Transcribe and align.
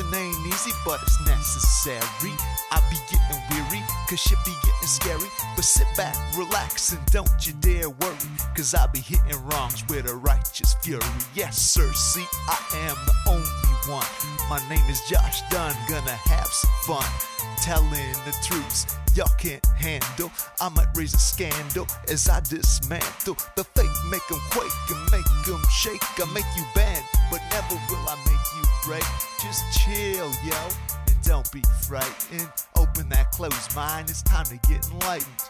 Gimping 0.00 0.14
ain't 0.14 0.46
easy, 0.46 0.72
but 0.84 1.00
it's 1.02 1.20
necessary. 1.26 2.32
I 2.70 2.80
be 2.90 2.96
getting 3.10 3.42
weary, 3.50 3.84
cause 4.08 4.20
shit 4.20 4.38
be 4.44 4.52
getting 4.62 4.88
scary. 4.88 5.28
But 5.56 5.64
sit 5.64 5.86
back, 5.96 6.16
relax, 6.36 6.92
and 6.92 7.04
don't 7.06 7.28
you 7.46 7.52
dare 7.60 7.90
worry. 7.90 8.16
Cause 8.54 8.74
I 8.74 8.86
be 8.86 9.00
hitting 9.00 9.44
wrongs 9.46 9.86
with 9.88 10.08
a 10.08 10.14
righteous 10.14 10.74
fury. 10.82 11.02
Yes, 11.34 11.58
sir, 11.58 11.90
see, 11.92 12.24
I 12.48 12.88
am 12.88 12.96
the 13.06 13.30
only 13.30 13.59
one. 13.88 14.06
My 14.48 14.60
name 14.68 14.84
is 14.88 15.00
Josh 15.08 15.42
Dunn, 15.50 15.74
gonna 15.88 16.10
have 16.10 16.46
some 16.46 16.70
fun. 16.82 17.06
Telling 17.62 18.12
the 18.24 18.34
truths 18.42 18.86
y'all 19.14 19.28
can't 19.38 19.64
handle. 19.76 20.30
I 20.60 20.68
might 20.70 20.88
raise 20.94 21.14
a 21.14 21.18
scandal 21.18 21.86
as 22.08 22.28
I 22.28 22.40
dismantle 22.40 23.36
the 23.56 23.64
fake, 23.64 23.90
make 24.10 24.22
'em 24.30 24.40
quake 24.50 24.72
and 24.88 25.10
make 25.10 25.48
'em 25.48 25.64
shake. 25.70 26.02
I 26.18 26.24
make 26.32 26.46
you 26.56 26.64
bend, 26.74 27.04
but 27.30 27.40
never 27.50 27.74
will 27.88 28.08
I 28.08 28.16
make 28.26 28.46
you 28.56 28.64
break. 28.84 29.04
Just 29.40 29.62
chill, 29.72 30.30
yo, 30.44 30.68
and 31.06 31.22
don't 31.22 31.50
be 31.52 31.62
frightened. 31.86 32.50
Open 32.76 33.08
that 33.10 33.32
closed 33.32 33.74
mind, 33.74 34.10
it's 34.10 34.22
time 34.22 34.46
to 34.46 34.56
get 34.68 34.84
enlightened. 34.90 35.42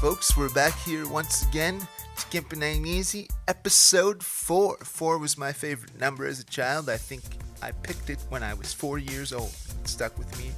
Folks, 0.00 0.36
we're 0.36 0.50
back 0.50 0.74
here 0.84 1.08
once 1.08 1.42
again. 1.42 1.88
Gimpin' 2.30 2.62
Ain't 2.62 2.86
Easy, 2.86 3.28
episode 3.46 4.20
4. 4.20 4.78
4 4.78 5.18
was 5.18 5.38
my 5.38 5.52
favorite 5.52 5.98
number 6.00 6.26
as 6.26 6.40
a 6.40 6.44
child. 6.44 6.90
I 6.90 6.96
think 6.96 7.22
I 7.62 7.70
picked 7.70 8.10
it 8.10 8.18
when 8.30 8.42
I 8.42 8.52
was 8.52 8.72
4 8.72 8.98
years 8.98 9.32
old. 9.32 9.54
It 9.80 9.88
stuck 9.88 10.18
with 10.18 10.36
me 10.36 10.50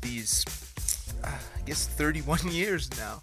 these, 0.00 0.46
uh, 1.22 1.28
I 1.28 1.60
guess, 1.66 1.86
31 1.86 2.48
years 2.50 2.88
now. 2.96 3.20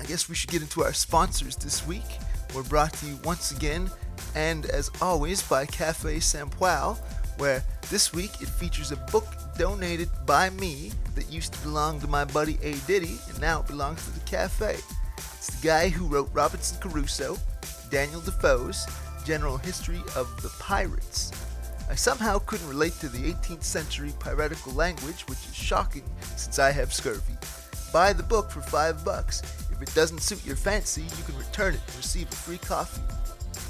I 0.00 0.04
guess 0.04 0.30
we 0.30 0.34
should 0.34 0.50
get 0.50 0.62
into 0.62 0.82
our 0.82 0.94
sponsors 0.94 1.54
this 1.54 1.86
week. 1.86 2.18
We're 2.54 2.62
brought 2.62 2.94
to 2.94 3.06
you 3.06 3.18
once 3.24 3.52
again, 3.52 3.90
and 4.34 4.64
as 4.66 4.90
always, 5.02 5.42
by 5.42 5.66
Cafe 5.66 6.16
Sampoil, 6.16 6.98
where 7.36 7.62
this 7.90 8.14
week 8.14 8.40
it 8.40 8.48
features 8.48 8.90
a 8.90 8.96
book 8.96 9.26
donated 9.58 10.08
by 10.24 10.48
me 10.48 10.92
that 11.14 11.30
used 11.30 11.52
to 11.52 11.60
belong 11.60 12.00
to 12.00 12.06
my 12.06 12.24
buddy 12.24 12.58
A. 12.62 12.72
Diddy, 12.86 13.18
and 13.28 13.38
now 13.38 13.60
it 13.60 13.66
belongs 13.66 14.02
to 14.06 14.10
the 14.12 14.20
cafe. 14.20 14.78
It's 15.42 15.58
the 15.58 15.66
guy 15.66 15.88
who 15.88 16.06
wrote 16.06 16.30
Robinson 16.32 16.78
Crusoe, 16.78 17.36
Daniel 17.90 18.20
Defoe's 18.20 18.86
General 19.24 19.56
History 19.56 20.00
of 20.14 20.40
the 20.40 20.50
Pirates. 20.60 21.32
I 21.90 21.96
somehow 21.96 22.38
couldn't 22.38 22.68
relate 22.68 22.92
to 23.00 23.08
the 23.08 23.32
18th 23.32 23.64
century 23.64 24.12
piratical 24.20 24.72
language, 24.74 25.22
which 25.22 25.44
is 25.48 25.52
shocking 25.52 26.04
since 26.36 26.60
I 26.60 26.70
have 26.70 26.94
scurvy. 26.94 27.34
Buy 27.92 28.12
the 28.12 28.22
book 28.22 28.52
for 28.52 28.60
five 28.60 29.04
bucks. 29.04 29.42
If 29.72 29.82
it 29.82 29.92
doesn't 29.96 30.22
suit 30.22 30.46
your 30.46 30.54
fancy, 30.54 31.02
you 31.02 31.24
can 31.26 31.36
return 31.36 31.74
it 31.74 31.80
and 31.88 31.96
receive 31.96 32.28
a 32.30 32.36
free 32.36 32.58
coffee. 32.58 33.02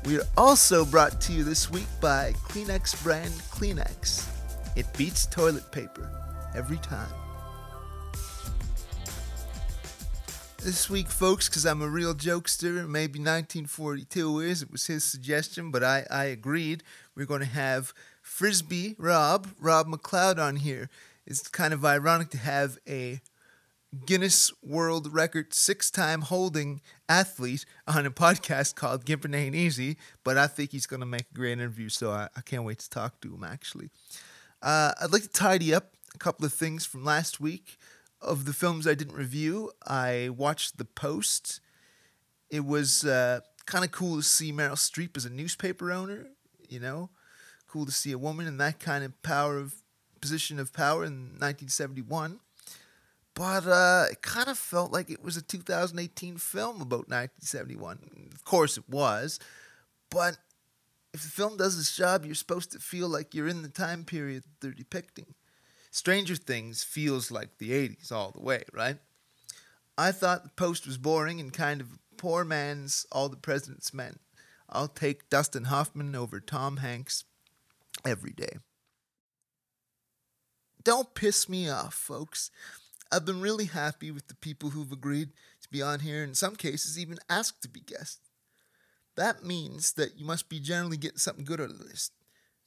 We 0.06 0.18
are 0.18 0.26
also 0.36 0.84
brought 0.86 1.20
to 1.22 1.32
you 1.32 1.44
this 1.44 1.70
week 1.70 1.86
by 2.00 2.32
Kleenex 2.48 3.02
brand 3.02 3.32
Kleenex. 3.50 4.26
It 4.74 4.86
beats 4.96 5.26
toilet 5.26 5.70
paper 5.72 6.10
every 6.54 6.78
time. 6.78 7.08
This 10.62 10.88
week, 10.88 11.08
folks, 11.08 11.48
because 11.48 11.66
I'm 11.66 11.82
a 11.82 11.88
real 11.88 12.14
jokester, 12.14 12.86
maybe 12.88 13.18
1942 13.18 14.40
is, 14.40 14.62
it 14.62 14.70
was 14.70 14.86
his 14.86 15.04
suggestion, 15.04 15.70
but 15.70 15.84
I, 15.84 16.06
I 16.10 16.24
agreed. 16.24 16.82
We're 17.14 17.26
going 17.26 17.40
to 17.40 17.46
have 17.46 17.92
Frisbee 18.22 18.94
Rob, 18.98 19.48
Rob 19.58 19.86
McLeod 19.86 20.38
on 20.38 20.56
here. 20.56 20.88
It's 21.26 21.46
kind 21.48 21.72
of 21.74 21.84
ironic 21.84 22.30
to 22.30 22.38
have 22.38 22.78
a 22.88 23.20
Guinness 24.06 24.52
World 24.62 25.12
Record 25.12 25.52
six 25.52 25.90
time 25.90 26.22
holding 26.22 26.80
athlete 27.08 27.64
on 27.88 28.06
a 28.06 28.10
podcast 28.10 28.76
called 28.76 29.04
Gimpin' 29.04 29.34
Ain't 29.34 29.56
Easy, 29.56 29.96
but 30.22 30.38
I 30.38 30.46
think 30.46 30.70
he's 30.70 30.86
going 30.86 31.00
to 31.00 31.06
make 31.06 31.26
a 31.30 31.34
great 31.34 31.52
interview, 31.52 31.88
so 31.88 32.12
I, 32.12 32.28
I 32.36 32.40
can't 32.40 32.64
wait 32.64 32.78
to 32.80 32.90
talk 32.90 33.20
to 33.22 33.34
him 33.34 33.42
actually. 33.42 33.90
Uh, 34.62 34.92
I'd 35.00 35.12
like 35.12 35.22
to 35.22 35.28
tidy 35.28 35.74
up 35.74 35.94
a 36.14 36.18
couple 36.18 36.46
of 36.46 36.52
things 36.52 36.86
from 36.86 37.04
last 37.04 37.40
week. 37.40 37.78
Of 38.22 38.44
the 38.44 38.52
films 38.52 38.86
I 38.86 38.94
didn't 38.94 39.16
review, 39.16 39.72
I 39.86 40.28
watched 40.28 40.76
The 40.76 40.84
Post. 40.84 41.60
It 42.50 42.66
was 42.66 43.02
uh, 43.02 43.40
kind 43.64 43.82
of 43.82 43.92
cool 43.92 44.16
to 44.16 44.22
see 44.22 44.52
Meryl 44.52 44.72
Streep 44.72 45.16
as 45.16 45.24
a 45.24 45.30
newspaper 45.30 45.90
owner, 45.90 46.26
you 46.68 46.80
know, 46.80 47.08
cool 47.66 47.86
to 47.86 47.92
see 47.92 48.12
a 48.12 48.18
woman 48.18 48.46
in 48.46 48.58
that 48.58 48.78
kind 48.78 49.04
of 49.04 49.20
power 49.22 49.56
of 49.56 49.74
position 50.20 50.60
of 50.60 50.74
power 50.74 51.02
in 51.02 51.30
1971 51.38 52.40
but 53.40 53.66
uh, 53.66 54.04
it 54.10 54.20
kind 54.20 54.48
of 54.48 54.58
felt 54.58 54.92
like 54.92 55.08
it 55.08 55.24
was 55.24 55.38
a 55.38 55.40
2018 55.40 56.36
film 56.36 56.82
about 56.82 57.08
1971. 57.08 57.98
Of 58.34 58.44
course, 58.44 58.76
it 58.76 58.84
was, 58.86 59.40
but 60.10 60.36
if 61.14 61.22
the 61.22 61.28
film 61.30 61.56
does 61.56 61.78
its 61.78 61.96
job, 61.96 62.26
you're 62.26 62.34
supposed 62.34 62.70
to 62.72 62.78
feel 62.78 63.08
like 63.08 63.34
you're 63.34 63.48
in 63.48 63.62
the 63.62 63.70
time 63.70 64.04
period 64.04 64.44
they're 64.60 64.72
depicting. 64.72 65.34
Stranger 65.90 66.36
Things 66.36 66.84
feels 66.84 67.30
like 67.30 67.56
the 67.56 67.70
80s 67.70 68.12
all 68.12 68.30
the 68.30 68.42
way, 68.42 68.64
right? 68.74 68.98
I 69.96 70.12
thought 70.12 70.44
the 70.44 70.50
post 70.50 70.86
was 70.86 70.98
boring 70.98 71.40
and 71.40 71.50
kind 71.50 71.80
of 71.80 71.98
poor 72.18 72.44
man's 72.44 73.06
All 73.10 73.30
the 73.30 73.38
President's 73.38 73.94
Men. 73.94 74.18
I'll 74.68 74.86
take 74.86 75.30
Dustin 75.30 75.64
Hoffman 75.64 76.14
over 76.14 76.40
Tom 76.40 76.76
Hanks 76.76 77.24
every 78.04 78.32
day. 78.32 78.58
Don't 80.84 81.14
piss 81.14 81.48
me 81.48 81.70
off, 81.70 81.94
folks. 81.94 82.50
I've 83.12 83.24
been 83.24 83.40
really 83.40 83.64
happy 83.64 84.10
with 84.10 84.28
the 84.28 84.36
people 84.36 84.70
who've 84.70 84.92
agreed 84.92 85.30
to 85.62 85.68
be 85.68 85.82
on 85.82 86.00
here, 86.00 86.22
in 86.22 86.34
some 86.34 86.54
cases, 86.54 86.98
even 86.98 87.18
asked 87.28 87.62
to 87.62 87.68
be 87.68 87.80
guests. 87.80 88.30
That 89.16 89.44
means 89.44 89.92
that 89.94 90.16
you 90.16 90.24
must 90.24 90.48
be 90.48 90.60
generally 90.60 90.96
getting 90.96 91.18
something 91.18 91.44
good 91.44 91.60
out 91.60 91.70
of 91.70 91.80
this. 91.80 92.10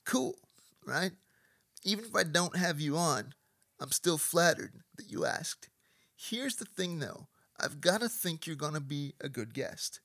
Cool, 0.06 0.36
right? 0.86 1.12
Even 1.84 2.06
if 2.06 2.16
I 2.16 2.24
don't 2.24 2.58
have 2.58 2.82
you 2.82 2.98
on, 2.98 3.34
I'm 3.80 3.92
still 3.92 4.18
flattered 4.18 4.74
that 4.98 5.10
you 5.10 5.26
asked. 5.26 5.70
Here's 6.16 6.58
the 6.58 6.66
thing 6.66 7.00
though 7.00 7.28
I've 7.60 7.82
got 7.82 8.02
to 8.02 8.10
think 8.10 8.46
you're 8.46 8.56
going 8.56 8.74
to 8.74 8.82
be 8.82 9.14
a 9.22 9.30
good 9.30 9.54
guest. 9.54 10.02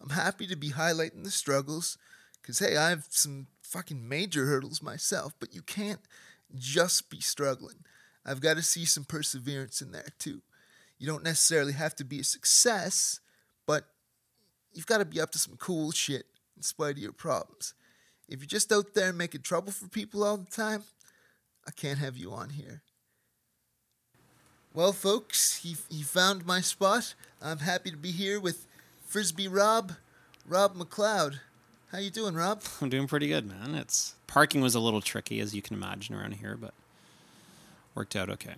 I'm 0.00 0.10
happy 0.10 0.46
to 0.46 0.56
be 0.56 0.70
highlighting 0.70 1.24
the 1.24 1.30
struggles, 1.30 1.98
because 2.40 2.60
hey, 2.60 2.76
I 2.76 2.90
have 2.90 3.06
some 3.10 3.48
fucking 3.62 4.08
major 4.08 4.46
hurdles 4.46 4.82
myself, 4.82 5.34
but 5.40 5.54
you 5.54 5.62
can't 5.62 6.00
just 6.56 7.10
be 7.10 7.20
struggling. 7.20 7.84
I've 8.24 8.40
got 8.40 8.56
to 8.56 8.62
see 8.62 8.84
some 8.84 9.04
perseverance 9.04 9.80
in 9.80 9.92
there 9.92 10.08
too. 10.18 10.42
You 10.98 11.06
don't 11.06 11.24
necessarily 11.24 11.72
have 11.72 11.94
to 11.96 12.04
be 12.04 12.20
a 12.20 12.24
success, 12.24 13.20
but 13.66 13.86
you've 14.72 14.86
got 14.86 14.98
to 14.98 15.04
be 15.04 15.20
up 15.20 15.30
to 15.32 15.38
some 15.38 15.56
cool 15.56 15.90
shit 15.92 16.26
in 16.56 16.62
spite 16.62 16.96
of 16.96 16.98
your 16.98 17.12
problems. 17.12 17.74
If 18.28 18.40
you're 18.40 18.46
just 18.46 18.70
out 18.70 18.94
there 18.94 19.12
making 19.12 19.42
trouble 19.42 19.72
for 19.72 19.88
people 19.88 20.22
all 20.22 20.36
the 20.36 20.50
time, 20.50 20.84
I 21.66 21.70
can't 21.70 21.98
have 21.98 22.16
you 22.16 22.32
on 22.32 22.50
here. 22.50 22.82
Well, 24.72 24.92
folks, 24.92 25.56
he, 25.62 25.76
he 25.88 26.02
found 26.02 26.46
my 26.46 26.60
spot. 26.60 27.14
I'm 27.42 27.58
happy 27.58 27.90
to 27.90 27.96
be 27.96 28.12
here 28.12 28.38
with 28.38 28.68
Frisbee 29.04 29.48
Rob, 29.48 29.92
Rob 30.46 30.76
McLeod. 30.76 31.40
How 31.90 31.98
you 31.98 32.10
doing, 32.10 32.34
Rob? 32.34 32.62
I'm 32.80 32.88
doing 32.88 33.08
pretty 33.08 33.26
good, 33.26 33.48
man. 33.48 33.74
It's 33.74 34.14
parking 34.28 34.60
was 34.60 34.76
a 34.76 34.80
little 34.80 35.00
tricky, 35.00 35.40
as 35.40 35.56
you 35.56 35.60
can 35.62 35.74
imagine, 35.76 36.14
around 36.14 36.34
here, 36.34 36.56
but 36.56 36.72
worked 37.94 38.16
out 38.16 38.30
okay. 38.30 38.54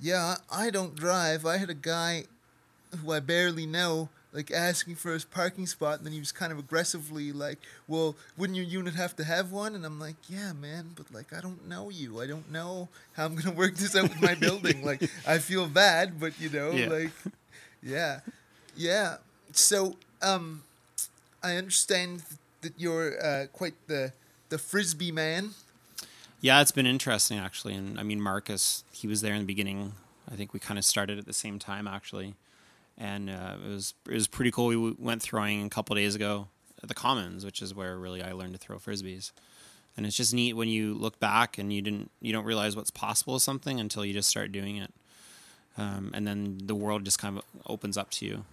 Yeah, 0.00 0.36
I 0.50 0.70
don't 0.70 0.96
drive. 0.96 1.46
I 1.46 1.58
had 1.58 1.70
a 1.70 1.74
guy 1.74 2.24
who 3.00 3.12
I 3.12 3.20
barely 3.20 3.66
know 3.66 4.08
like 4.32 4.50
asking 4.50 4.94
for 4.96 5.12
his 5.12 5.24
parking 5.24 5.66
spot 5.66 5.98
and 5.98 6.06
then 6.06 6.12
he 6.12 6.18
was 6.18 6.32
kind 6.32 6.50
of 6.52 6.58
aggressively 6.58 7.32
like 7.32 7.58
well 7.86 8.16
wouldn't 8.38 8.56
your 8.56 8.64
unit 8.64 8.94
have 8.94 9.14
to 9.14 9.24
have 9.24 9.52
one 9.52 9.74
and 9.74 9.84
i'm 9.84 10.00
like 10.00 10.16
yeah 10.26 10.54
man 10.54 10.90
but 10.96 11.04
like 11.12 11.34
i 11.34 11.40
don't 11.42 11.68
know 11.68 11.90
you 11.90 12.18
i 12.18 12.26
don't 12.26 12.50
know 12.50 12.88
how 13.12 13.26
i'm 13.26 13.34
gonna 13.36 13.54
work 13.62 13.74
this 13.76 13.94
out 13.94 14.04
with 14.08 14.22
my 14.22 14.34
building 14.34 14.82
like 14.82 15.02
i 15.26 15.36
feel 15.36 15.66
bad 15.68 16.18
but 16.18 16.32
you 16.40 16.48
know 16.48 16.70
Yeah. 16.72 16.88
like 16.88 17.10
yeah 17.82 18.20
yeah 18.74 19.16
so 19.52 19.96
um 20.22 20.62
i 21.42 21.56
understand 21.56 22.22
that 22.62 22.72
you're 22.78 23.22
uh, 23.22 23.46
quite 23.52 23.74
the 23.86 24.12
the 24.48 24.56
frisbee 24.56 25.12
man 25.12 25.50
Yeah, 26.42 26.60
it's 26.60 26.72
been 26.72 26.86
interesting 26.86 27.38
actually, 27.38 27.74
and 27.74 28.00
I 28.00 28.02
mean 28.02 28.20
Marcus, 28.20 28.82
he 28.90 29.06
was 29.06 29.20
there 29.20 29.32
in 29.32 29.38
the 29.38 29.46
beginning. 29.46 29.92
I 30.30 30.34
think 30.34 30.52
we 30.52 30.58
kind 30.58 30.76
of 30.76 30.84
started 30.84 31.16
at 31.16 31.24
the 31.24 31.32
same 31.32 31.60
time 31.60 31.86
actually, 31.86 32.34
and 32.98 33.30
uh, 33.30 33.54
it 33.64 33.68
was 33.68 33.94
it 34.08 34.14
was 34.14 34.26
pretty 34.26 34.50
cool. 34.50 34.66
We 34.66 34.90
went 34.98 35.22
throwing 35.22 35.64
a 35.64 35.68
couple 35.68 35.94
days 35.94 36.16
ago 36.16 36.48
at 36.82 36.88
the 36.88 36.94
Commons, 36.94 37.44
which 37.44 37.62
is 37.62 37.76
where 37.76 37.96
really 37.96 38.24
I 38.24 38.32
learned 38.32 38.54
to 38.54 38.58
throw 38.58 38.78
frisbees, 38.78 39.30
and 39.96 40.04
it's 40.04 40.16
just 40.16 40.34
neat 40.34 40.54
when 40.54 40.68
you 40.68 40.94
look 40.94 41.20
back 41.20 41.58
and 41.58 41.72
you 41.72 41.80
didn't 41.80 42.10
you 42.20 42.32
don't 42.32 42.44
realize 42.44 42.74
what's 42.74 42.90
possible 42.90 43.34
with 43.34 43.42
something 43.44 43.78
until 43.78 44.04
you 44.04 44.12
just 44.12 44.28
start 44.28 44.50
doing 44.50 44.78
it, 44.78 44.92
um, 45.78 46.10
and 46.12 46.26
then 46.26 46.58
the 46.64 46.74
world 46.74 47.04
just 47.04 47.20
kind 47.20 47.38
of 47.38 47.44
opens 47.68 47.96
up 47.96 48.10
to 48.10 48.26
you. 48.26 48.44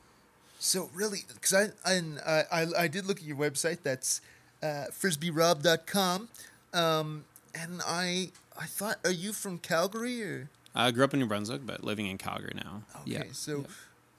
So 0.60 0.92
really, 0.94 1.24
because 1.34 1.54
I, 1.56 1.70
I 1.84 2.44
I 2.52 2.68
I 2.78 2.88
did 2.88 3.08
look 3.08 3.18
at 3.18 3.24
your 3.24 3.38
website. 3.38 3.80
That's 3.82 4.22
uh, 4.62 4.86
frisbeerob.com. 4.92 6.30
Um, 6.72 7.26
and 7.56 7.82
I 7.86 8.32
I 8.58 8.66
thought, 8.66 8.98
are 9.04 9.12
you 9.12 9.34
from 9.34 9.58
Calgary 9.58 10.24
or? 10.24 10.50
I 10.76 10.92
grew 10.92 11.04
up 11.04 11.14
in 11.14 11.20
New 11.20 11.26
Brunswick, 11.26 11.66
but 11.66 11.84
living 11.84 12.06
in 12.06 12.18
Calgary 12.18 12.54
now. 12.56 12.84
Okay, 13.02 13.12
yeah. 13.12 13.24
so. 13.32 13.60
yeah. 13.60 13.66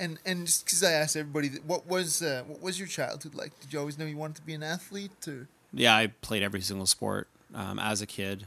And, 0.03 0.19
and 0.25 0.47
just 0.47 0.65
because 0.65 0.82
I 0.82 0.93
asked 0.93 1.15
everybody, 1.15 1.50
what 1.67 1.87
was 1.87 2.23
uh, 2.23 2.44
what 2.47 2.62
was 2.62 2.79
your 2.79 2.88
childhood 2.88 3.35
like? 3.35 3.61
Did 3.61 3.71
you 3.71 3.79
always 3.79 3.99
know 3.99 4.06
you 4.06 4.17
wanted 4.17 4.37
to 4.37 4.43
be 4.43 4.55
an 4.55 4.62
athlete? 4.62 5.29
Or? 5.29 5.47
Yeah, 5.75 5.94
I 5.94 6.06
played 6.23 6.43
every 6.43 6.62
single 6.62 6.87
sport 6.87 7.29
um, 7.55 7.79
as 7.79 8.00
a 8.00 8.06
kid 8.06 8.47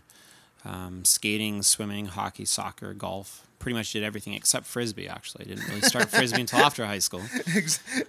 um, 0.65 1.03
skating, 1.05 1.61
swimming, 1.63 2.05
hockey, 2.07 2.45
soccer, 2.45 2.93
golf. 2.93 3.47
Pretty 3.59 3.75
much 3.77 3.93
did 3.93 4.03
everything 4.03 4.33
except 4.33 4.65
frisbee. 4.65 5.07
Actually, 5.07 5.45
I 5.45 5.47
didn't 5.49 5.67
really 5.69 5.81
start 5.81 6.09
frisbee 6.09 6.41
until 6.41 6.59
after 6.59 6.85
high 6.85 6.99
school. 6.99 7.21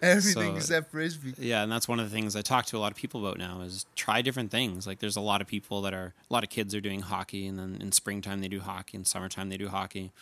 everything 0.02 0.20
So- 0.20 0.56
except 0.56 0.90
frisbee. 0.90 1.34
Yeah, 1.38 1.62
and 1.62 1.70
that's 1.70 1.86
one 1.88 2.00
of 2.00 2.10
the 2.10 2.14
things 2.14 2.34
I 2.36 2.42
talk 2.42 2.66
to 2.66 2.76
a 2.76 2.80
lot 2.80 2.90
of 2.92 2.96
people 2.98 3.24
about 3.24 3.38
now 3.38 3.60
is 3.60 3.86
try 3.94 4.20
different 4.22 4.50
things. 4.50 4.86
Like 4.86 4.98
there's 4.98 5.16
a 5.16 5.20
lot 5.20 5.40
of 5.40 5.46
people 5.46 5.80
that 5.82 5.94
are 5.94 6.12
a 6.28 6.32
lot 6.32 6.42
of 6.44 6.50
kids 6.50 6.74
are 6.74 6.80
doing 6.80 7.00
hockey, 7.00 7.46
and 7.46 7.58
then 7.58 7.78
in 7.80 7.92
springtime 7.92 8.40
they 8.40 8.48
do 8.48 8.60
hockey, 8.60 8.96
in 8.96 9.04
summertime 9.04 9.48
they 9.48 9.56
do 9.56 9.68
hockey, 9.68 10.12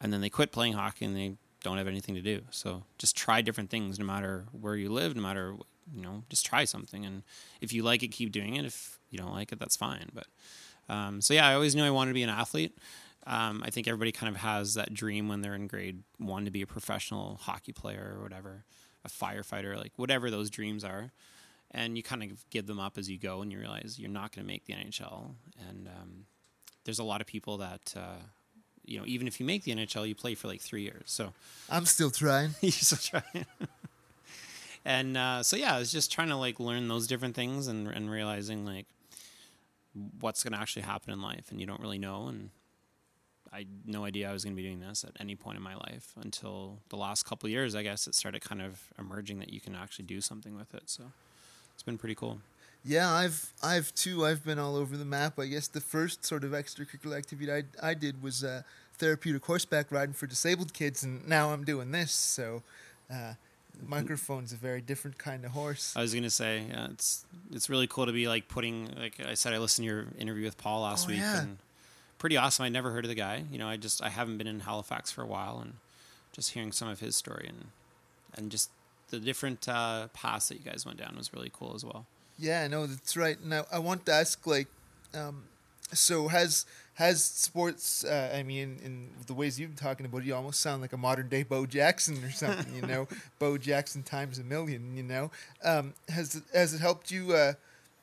and 0.00 0.12
then 0.12 0.20
they 0.20 0.30
quit 0.30 0.50
playing 0.52 0.72
hockey 0.72 1.04
and 1.04 1.16
they 1.16 1.34
don't 1.62 1.78
have 1.78 1.86
anything 1.88 2.14
to 2.14 2.20
do. 2.20 2.42
So 2.50 2.82
just 2.98 3.16
try 3.16 3.40
different 3.42 3.70
things, 3.70 3.98
no 3.98 4.04
matter 4.04 4.44
where 4.52 4.74
you 4.76 4.90
live, 4.90 5.14
no 5.14 5.22
matter 5.22 5.54
you 5.94 6.00
know, 6.02 6.24
just 6.30 6.44
try 6.46 6.64
something, 6.64 7.04
and 7.04 7.22
if 7.60 7.72
you 7.72 7.82
like 7.82 8.02
it, 8.02 8.08
keep 8.08 8.32
doing 8.32 8.56
it. 8.56 8.64
If 8.64 8.98
you 9.10 9.18
don't 9.18 9.32
like 9.32 9.52
it, 9.52 9.58
that's 9.60 9.76
fine. 9.76 10.08
But 10.14 10.26
um, 10.88 11.20
so 11.20 11.34
yeah, 11.34 11.48
I 11.48 11.54
always 11.54 11.74
knew 11.74 11.84
I 11.84 11.90
wanted 11.90 12.10
to 12.10 12.14
be 12.14 12.22
an 12.22 12.30
athlete. 12.30 12.76
Um, 13.26 13.62
I 13.64 13.70
think 13.70 13.88
everybody 13.88 14.12
kind 14.12 14.34
of 14.34 14.40
has 14.40 14.74
that 14.74 14.92
dream 14.92 15.28
when 15.28 15.40
they're 15.40 15.54
in 15.54 15.66
grade 15.66 16.02
one 16.18 16.44
to 16.44 16.50
be 16.50 16.62
a 16.62 16.66
professional 16.66 17.38
hockey 17.42 17.72
player 17.72 18.14
or 18.16 18.22
whatever, 18.22 18.64
a 19.04 19.08
firefighter, 19.08 19.76
like 19.76 19.92
whatever 19.96 20.30
those 20.30 20.50
dreams 20.50 20.84
are. 20.84 21.10
And 21.70 21.96
you 21.96 22.02
kind 22.02 22.22
of 22.22 22.48
give 22.50 22.66
them 22.66 22.78
up 22.78 22.98
as 22.98 23.10
you 23.10 23.18
go, 23.18 23.42
and 23.42 23.50
you 23.50 23.58
realize 23.58 23.98
you're 23.98 24.10
not 24.10 24.34
going 24.34 24.46
to 24.46 24.52
make 24.52 24.66
the 24.66 24.74
NHL. 24.74 25.30
And 25.68 25.88
um, 25.88 26.26
there's 26.84 27.00
a 27.00 27.04
lot 27.04 27.20
of 27.20 27.26
people 27.26 27.58
that, 27.58 27.94
uh, 27.96 28.22
you 28.84 28.98
know, 28.98 29.04
even 29.06 29.26
if 29.26 29.40
you 29.40 29.46
make 29.46 29.64
the 29.64 29.72
NHL, 29.72 30.06
you 30.06 30.14
play 30.14 30.34
for 30.34 30.46
like 30.46 30.60
three 30.60 30.82
years. 30.82 31.02
So 31.06 31.32
I'm 31.68 31.86
still 31.86 32.10
trying. 32.10 32.54
you're 32.60 32.70
still 32.70 32.98
trying. 32.98 33.46
and 34.84 35.16
uh, 35.16 35.42
so 35.42 35.56
yeah, 35.56 35.74
I 35.74 35.78
was 35.80 35.90
just 35.90 36.12
trying 36.12 36.28
to 36.28 36.36
like 36.36 36.60
learn 36.60 36.86
those 36.86 37.08
different 37.08 37.34
things 37.34 37.66
and 37.66 37.88
and 37.88 38.08
realizing 38.08 38.64
like 38.64 38.86
what's 40.20 40.42
going 40.42 40.52
to 40.52 40.58
actually 40.58 40.82
happen 40.82 41.12
in 41.12 41.22
life, 41.22 41.50
and 41.50 41.60
you 41.60 41.66
don't 41.66 41.80
really 41.80 41.98
know. 41.98 42.28
And 42.28 42.50
I 43.52 43.58
had 43.58 43.68
no 43.86 44.04
idea 44.04 44.28
I 44.28 44.32
was 44.32 44.44
going 44.44 44.56
to 44.56 44.60
be 44.60 44.66
doing 44.66 44.80
this 44.80 45.04
at 45.04 45.12
any 45.20 45.36
point 45.36 45.56
in 45.56 45.62
my 45.62 45.74
life 45.74 46.12
until 46.20 46.78
the 46.88 46.96
last 46.96 47.24
couple 47.24 47.48
years. 47.48 47.74
I 47.74 47.82
guess 47.82 48.06
it 48.06 48.14
started 48.14 48.42
kind 48.42 48.60
of 48.60 48.80
emerging 48.98 49.38
that 49.38 49.52
you 49.52 49.60
can 49.60 49.74
actually 49.74 50.06
do 50.06 50.20
something 50.20 50.56
with 50.56 50.74
it. 50.74 50.84
So 50.86 51.04
it's 51.72 51.82
been 51.82 51.98
pretty 51.98 52.14
cool. 52.14 52.40
Yeah, 52.84 53.10
I've 53.10 53.52
I've 53.62 53.94
too. 53.94 54.26
I've 54.26 54.44
been 54.44 54.58
all 54.58 54.76
over 54.76 54.96
the 54.96 55.06
map. 55.06 55.38
I 55.38 55.46
guess 55.46 55.68
the 55.68 55.80
first 55.80 56.24
sort 56.24 56.44
of 56.44 56.50
extracurricular 56.50 57.16
activity 57.16 57.50
I 57.50 57.62
I 57.82 57.94
did 57.94 58.22
was 58.22 58.44
uh, 58.44 58.62
therapeutic 58.98 59.44
horseback 59.44 59.90
riding 59.90 60.14
for 60.14 60.26
disabled 60.26 60.74
kids, 60.74 61.02
and 61.02 61.26
now 61.26 61.50
I'm 61.52 61.64
doing 61.64 61.92
this. 61.92 62.12
So, 62.12 62.62
uh, 63.10 63.34
microphone's 63.86 64.52
a 64.52 64.56
very 64.56 64.80
different 64.80 65.18
kind 65.18 65.44
of 65.44 65.52
horse. 65.52 65.92
I 65.96 66.00
was 66.02 66.14
gonna 66.14 66.30
say 66.30 66.64
yeah, 66.68 66.88
it's 66.90 67.24
it's 67.52 67.68
really 67.70 67.86
cool 67.86 68.06
to 68.06 68.12
be 68.12 68.28
like 68.28 68.48
putting 68.48 68.90
like 68.98 69.20
I 69.24 69.34
said 69.34 69.52
I 69.52 69.58
listened 69.58 69.86
to 69.88 69.94
your 69.94 70.06
interview 70.18 70.44
with 70.44 70.58
Paul 70.58 70.82
last 70.82 71.06
Oh, 71.06 71.10
week 71.10 71.20
yeah. 71.20 71.40
and 71.42 71.58
pretty 72.18 72.36
awesome. 72.36 72.64
I 72.64 72.68
never 72.68 72.90
heard 72.92 73.04
of 73.04 73.08
the 73.08 73.14
guy. 73.14 73.44
You 73.50 73.58
know, 73.58 73.68
I 73.68 73.76
just 73.76 74.02
I 74.02 74.08
haven't 74.08 74.38
been 74.38 74.46
in 74.46 74.60
Halifax 74.60 75.10
for 75.10 75.22
a 75.22 75.26
while 75.26 75.58
and 75.60 75.74
just 76.32 76.52
hearing 76.52 76.72
some 76.72 76.88
of 76.88 77.00
his 77.00 77.16
story 77.16 77.46
and 77.48 77.66
and 78.36 78.50
just 78.50 78.70
the 79.10 79.18
different 79.20 79.68
uh, 79.68 80.08
paths 80.12 80.48
that 80.48 80.56
you 80.58 80.70
guys 80.70 80.84
went 80.84 80.98
down 80.98 81.14
was 81.16 81.32
really 81.32 81.50
cool 81.52 81.72
as 81.74 81.84
well. 81.84 82.06
Yeah, 82.38 82.66
no, 82.66 82.86
that's 82.86 83.16
right. 83.16 83.40
Now 83.44 83.66
I 83.70 83.78
want 83.78 84.06
to 84.06 84.12
ask, 84.12 84.44
like, 84.44 84.66
um, 85.14 85.44
so 85.92 86.26
has 86.28 86.66
has 86.94 87.22
sports? 87.22 88.04
Uh, 88.04 88.32
I 88.34 88.42
mean, 88.42 88.78
in 88.84 89.10
the 89.26 89.34
ways 89.34 89.58
you've 89.58 89.70
been 89.70 89.84
talking 89.84 90.06
about, 90.06 90.18
it, 90.22 90.26
you 90.26 90.34
almost 90.34 90.60
sound 90.60 90.82
like 90.82 90.92
a 90.92 90.96
modern 90.96 91.28
day 91.28 91.42
Bo 91.42 91.66
Jackson 91.66 92.22
or 92.24 92.30
something. 92.30 92.74
You 92.74 92.82
know, 92.82 93.08
Bo 93.38 93.58
Jackson 93.58 94.02
times 94.02 94.38
a 94.38 94.44
million. 94.44 94.96
You 94.96 95.02
know, 95.02 95.30
um, 95.62 95.94
has 96.08 96.36
it, 96.36 96.44
has 96.52 96.74
it 96.74 96.80
helped 96.80 97.10
you? 97.10 97.32
Uh, 97.32 97.54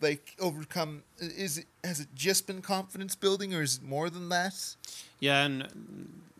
like 0.02 0.36
overcome 0.40 1.04
is 1.20 1.60
it 1.60 1.66
has 1.84 2.00
it 2.00 2.08
just 2.16 2.48
been 2.48 2.60
confidence 2.60 3.16
building 3.16 3.54
or 3.54 3.62
is 3.62 3.78
it 3.78 3.84
more 3.84 4.10
than 4.10 4.30
that 4.30 4.76
Yeah, 5.20 5.46
and 5.46 5.68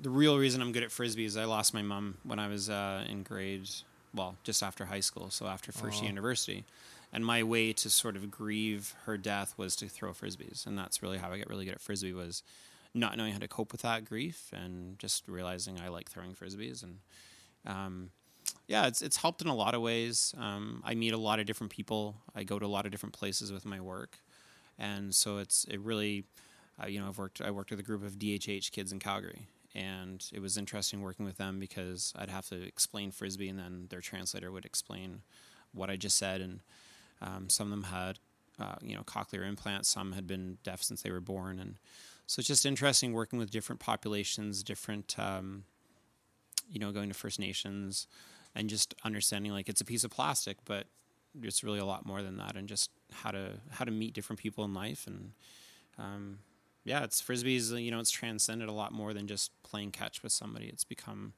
the 0.02 0.10
real 0.10 0.38
reason 0.40 0.62
I'm 0.62 0.72
good 0.72 0.82
at 0.84 0.92
frisbee 0.92 1.26
is 1.26 1.38
I 1.38 1.46
lost 1.46 1.74
my 1.74 1.84
mom 1.84 2.18
when 2.24 2.40
I 2.40 2.48
was 2.48 2.70
uh, 2.70 3.06
in 3.08 3.22
grade, 3.24 3.70
well, 4.16 4.36
just 4.44 4.64
after 4.64 4.86
high 4.86 5.00
school, 5.00 5.30
so 5.30 5.46
after 5.46 5.72
first 5.72 6.02
year 6.02 6.10
university. 6.10 6.64
And 7.14 7.26
my 7.26 7.44
way 7.44 7.74
to 7.74 7.90
sort 7.90 8.16
of 8.16 8.32
grieve 8.32 8.96
her 9.04 9.18
death 9.18 9.54
was 9.58 9.76
to 9.78 9.88
throw 9.88 10.12
frisbees, 10.12 10.66
and 10.66 10.78
that's 10.78 11.04
really 11.04 11.18
how 11.18 11.32
I 11.32 11.38
got 11.38 11.50
really 11.50 11.66
good 11.66 11.74
at 11.76 11.82
frisbee 11.82 12.14
was 12.14 12.42
not 12.94 13.18
knowing 13.18 13.34
how 13.34 13.40
to 13.40 13.48
cope 13.48 13.72
with 13.72 13.82
that 13.82 14.06
grief 14.06 14.50
and 14.54 14.98
just 14.98 15.28
realizing 15.28 15.80
I 15.80 15.90
like 15.90 16.10
throwing 16.10 16.34
frisbees 16.34 16.84
and. 16.84 17.00
Um, 17.66 18.12
yeah, 18.68 18.88
it's 18.88 19.02
it's 19.02 19.18
helped 19.18 19.42
in 19.42 19.48
a 19.48 19.56
lot 19.56 19.76
of 19.76 19.82
ways. 19.82 20.34
Um, 20.38 20.82
I 20.86 20.96
meet 20.96 21.14
a 21.14 21.18
lot 21.18 21.40
of 21.40 21.46
different 21.46 21.72
people. 21.72 22.16
I 22.34 22.44
go 22.44 22.58
to 22.58 22.66
a 22.66 22.68
lot 22.68 22.86
of 22.86 22.92
different 22.92 23.14
places 23.14 23.52
with 23.52 23.66
my 23.66 23.82
work, 23.82 24.20
and 24.80 25.14
so 25.14 25.38
it's 25.38 25.66
it 25.66 25.80
really, 25.82 26.24
uh, 26.82 26.88
you 26.88 27.00
know, 27.00 27.08
I've 27.08 27.18
worked 27.18 27.42
I 27.42 27.52
worked 27.52 27.72
with 27.72 27.80
a 27.80 27.84
group 27.84 28.04
of 28.04 28.18
DHH 28.18 28.72
kids 28.72 28.92
in 28.92 29.00
Calgary, 29.00 29.48
and 29.76 30.26
it 30.34 30.40
was 30.40 30.58
interesting 30.58 31.02
working 31.02 31.26
with 31.26 31.38
them 31.38 31.60
because 31.60 32.14
I'd 32.16 32.30
have 32.30 32.48
to 32.48 32.62
explain 32.62 33.12
frisbee, 33.12 33.50
and 33.50 33.60
then 33.60 33.88
their 33.90 34.02
translator 34.02 34.52
would 34.52 34.66
explain 34.66 35.22
what 35.74 35.90
I 35.90 35.96
just 35.96 36.18
said, 36.18 36.42
and 36.42 36.62
um, 37.22 37.50
some 37.50 37.68
of 37.68 37.72
them 37.72 37.84
had, 37.84 38.20
uh, 38.60 38.76
you 38.82 38.96
know, 38.96 39.04
cochlear 39.04 39.48
implants. 39.48 39.90
Some 39.90 40.14
had 40.14 40.28
been 40.28 40.58
deaf 40.64 40.82
since 40.84 41.02
they 41.02 41.12
were 41.12 41.22
born, 41.22 41.60
and 41.60 41.76
so 42.28 42.40
it's 42.40 42.48
just 42.48 42.66
interesting 42.66 43.14
working 43.14 43.40
with 43.40 43.52
different 43.52 43.80
populations, 43.80 44.64
different, 44.64 45.18
um, 45.20 45.66
you 46.70 46.80
know, 46.80 46.92
going 46.92 47.10
to 47.10 47.16
First 47.16 47.40
Nations, 47.40 48.08
and 48.56 48.70
just 48.70 48.94
understanding 49.04 49.52
like 49.52 49.70
it's 49.70 49.82
a 49.82 49.86
piece 49.86 50.04
of 50.04 50.12
plastic, 50.12 50.58
but 50.66 50.88
it's 51.42 51.64
really 51.64 51.80
a 51.80 51.86
lot 51.86 52.06
more 52.06 52.22
than 52.22 52.38
that, 52.38 52.56
and 52.56 52.68
just 52.68 52.92
how 53.12 53.32
to 53.32 53.60
how 53.72 53.86
to 53.86 53.92
meet 53.92 54.14
different 54.14 54.40
people 54.40 54.64
in 54.64 54.74
life, 54.74 55.08
and 55.08 55.32
um, 55.98 56.40
yeah, 56.84 57.04
it's 57.04 57.22
frisbees. 57.22 57.82
You 57.82 57.92
know, 57.92 58.00
it's 58.00 58.12
transcended 58.12 58.70
a 58.70 58.74
lot 58.74 58.92
more 58.92 59.14
than 59.14 59.28
just 59.28 59.52
playing 59.64 59.92
catch 59.92 60.24
with 60.24 60.32
somebody. 60.32 60.68
It's 60.68 60.84
become 60.84 61.34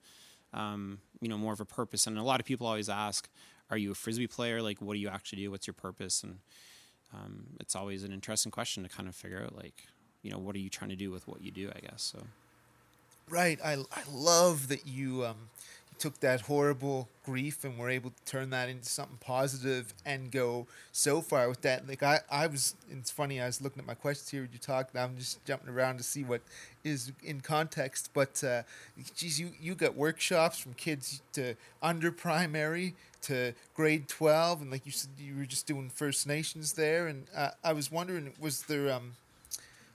um, 0.53 0.99
you 1.21 1.27
know 1.27 1.37
more 1.37 1.53
of 1.53 1.59
a 1.59 1.65
purpose, 1.65 2.07
and 2.07 2.17
a 2.17 2.23
lot 2.23 2.39
of 2.39 2.45
people 2.45 2.67
always 2.67 2.89
ask, 2.89 3.29
"Are 3.69 3.77
you 3.77 3.91
a 3.91 3.95
frisbee 3.95 4.27
player? 4.27 4.61
Like, 4.61 4.81
what 4.81 4.93
do 4.93 4.99
you 4.99 5.09
actually 5.09 5.43
do? 5.43 5.51
What's 5.51 5.67
your 5.67 5.73
purpose?" 5.73 6.23
And 6.23 6.39
um, 7.13 7.45
it's 7.59 7.75
always 7.75 8.03
an 8.03 8.11
interesting 8.11 8.51
question 8.51 8.83
to 8.83 8.89
kind 8.89 9.07
of 9.07 9.15
figure 9.15 9.41
out, 9.43 9.55
like, 9.55 9.87
you 10.21 10.31
know, 10.31 10.37
what 10.39 10.55
are 10.55 10.59
you 10.59 10.69
trying 10.69 10.89
to 10.89 10.95
do 10.95 11.11
with 11.11 11.27
what 11.27 11.41
you 11.41 11.51
do? 11.51 11.71
I 11.75 11.79
guess 11.79 12.01
so. 12.01 12.23
right 13.29 13.59
i, 13.63 13.73
I 13.73 14.03
love 14.11 14.67
that 14.67 14.85
you 14.87 15.25
um, 15.25 15.49
took 15.99 16.19
that 16.19 16.41
horrible 16.41 17.07
grief 17.25 17.63
and 17.63 17.77
were 17.77 17.89
able 17.89 18.09
to 18.09 18.25
turn 18.25 18.49
that 18.49 18.69
into 18.69 18.89
something 18.89 19.17
positive 19.21 19.93
and 20.05 20.31
go 20.31 20.67
so 20.91 21.21
far 21.21 21.47
with 21.47 21.61
that. 21.61 21.87
Like 21.87 22.03
i, 22.03 22.19
I 22.29 22.47
was 22.47 22.75
it's 22.89 23.11
funny 23.11 23.41
i 23.41 23.45
was 23.45 23.61
looking 23.61 23.79
at 23.79 23.87
my 23.87 23.93
questions 23.93 24.29
here 24.29 24.41
when 24.41 24.49
you 24.51 24.59
talked 24.59 24.93
and 24.93 25.03
i'm 25.03 25.17
just 25.17 25.43
jumping 25.45 25.69
around 25.69 25.97
to 25.97 26.03
see 26.03 26.23
what 26.23 26.41
is 26.83 27.11
in 27.23 27.41
context 27.41 28.09
but 28.13 28.43
uh, 28.43 28.63
geez 29.15 29.39
you, 29.39 29.51
you 29.59 29.75
got 29.75 29.95
workshops 29.95 30.57
from 30.57 30.73
kids 30.73 31.21
to 31.33 31.55
under 31.81 32.11
primary 32.11 32.95
to 33.21 33.53
grade 33.73 34.07
12 34.07 34.61
and 34.61 34.71
like 34.71 34.85
you 34.85 34.91
said 34.91 35.09
you 35.17 35.35
were 35.37 35.45
just 35.45 35.65
doing 35.65 35.89
first 35.89 36.27
nations 36.27 36.73
there 36.73 37.07
and 37.07 37.25
uh, 37.35 37.49
i 37.63 37.73
was 37.73 37.91
wondering 37.91 38.33
was 38.39 38.63
there 38.63 38.91
um 38.91 39.13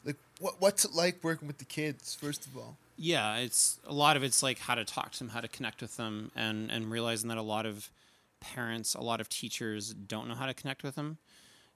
like 0.04 0.16
what, 0.40 0.54
what's 0.60 0.84
it 0.84 0.94
like 0.94 1.22
working 1.22 1.46
with 1.46 1.58
the 1.58 1.64
kids 1.64 2.14
first 2.14 2.46
of 2.46 2.56
all 2.56 2.76
Yeah, 3.00 3.36
it's 3.36 3.78
a 3.86 3.92
lot 3.92 4.16
of 4.16 4.24
it's 4.24 4.42
like 4.42 4.58
how 4.58 4.74
to 4.74 4.84
talk 4.84 5.12
to 5.12 5.18
them, 5.20 5.28
how 5.28 5.40
to 5.40 5.46
connect 5.48 5.80
with 5.82 5.96
them, 5.96 6.32
and 6.34 6.70
and 6.70 6.90
realizing 6.90 7.28
that 7.28 7.38
a 7.38 7.42
lot 7.42 7.64
of 7.64 7.90
parents, 8.40 8.94
a 8.94 9.00
lot 9.00 9.20
of 9.20 9.28
teachers 9.28 9.94
don't 9.94 10.26
know 10.28 10.34
how 10.34 10.46
to 10.46 10.54
connect 10.54 10.82
with 10.82 10.96
them. 10.96 11.18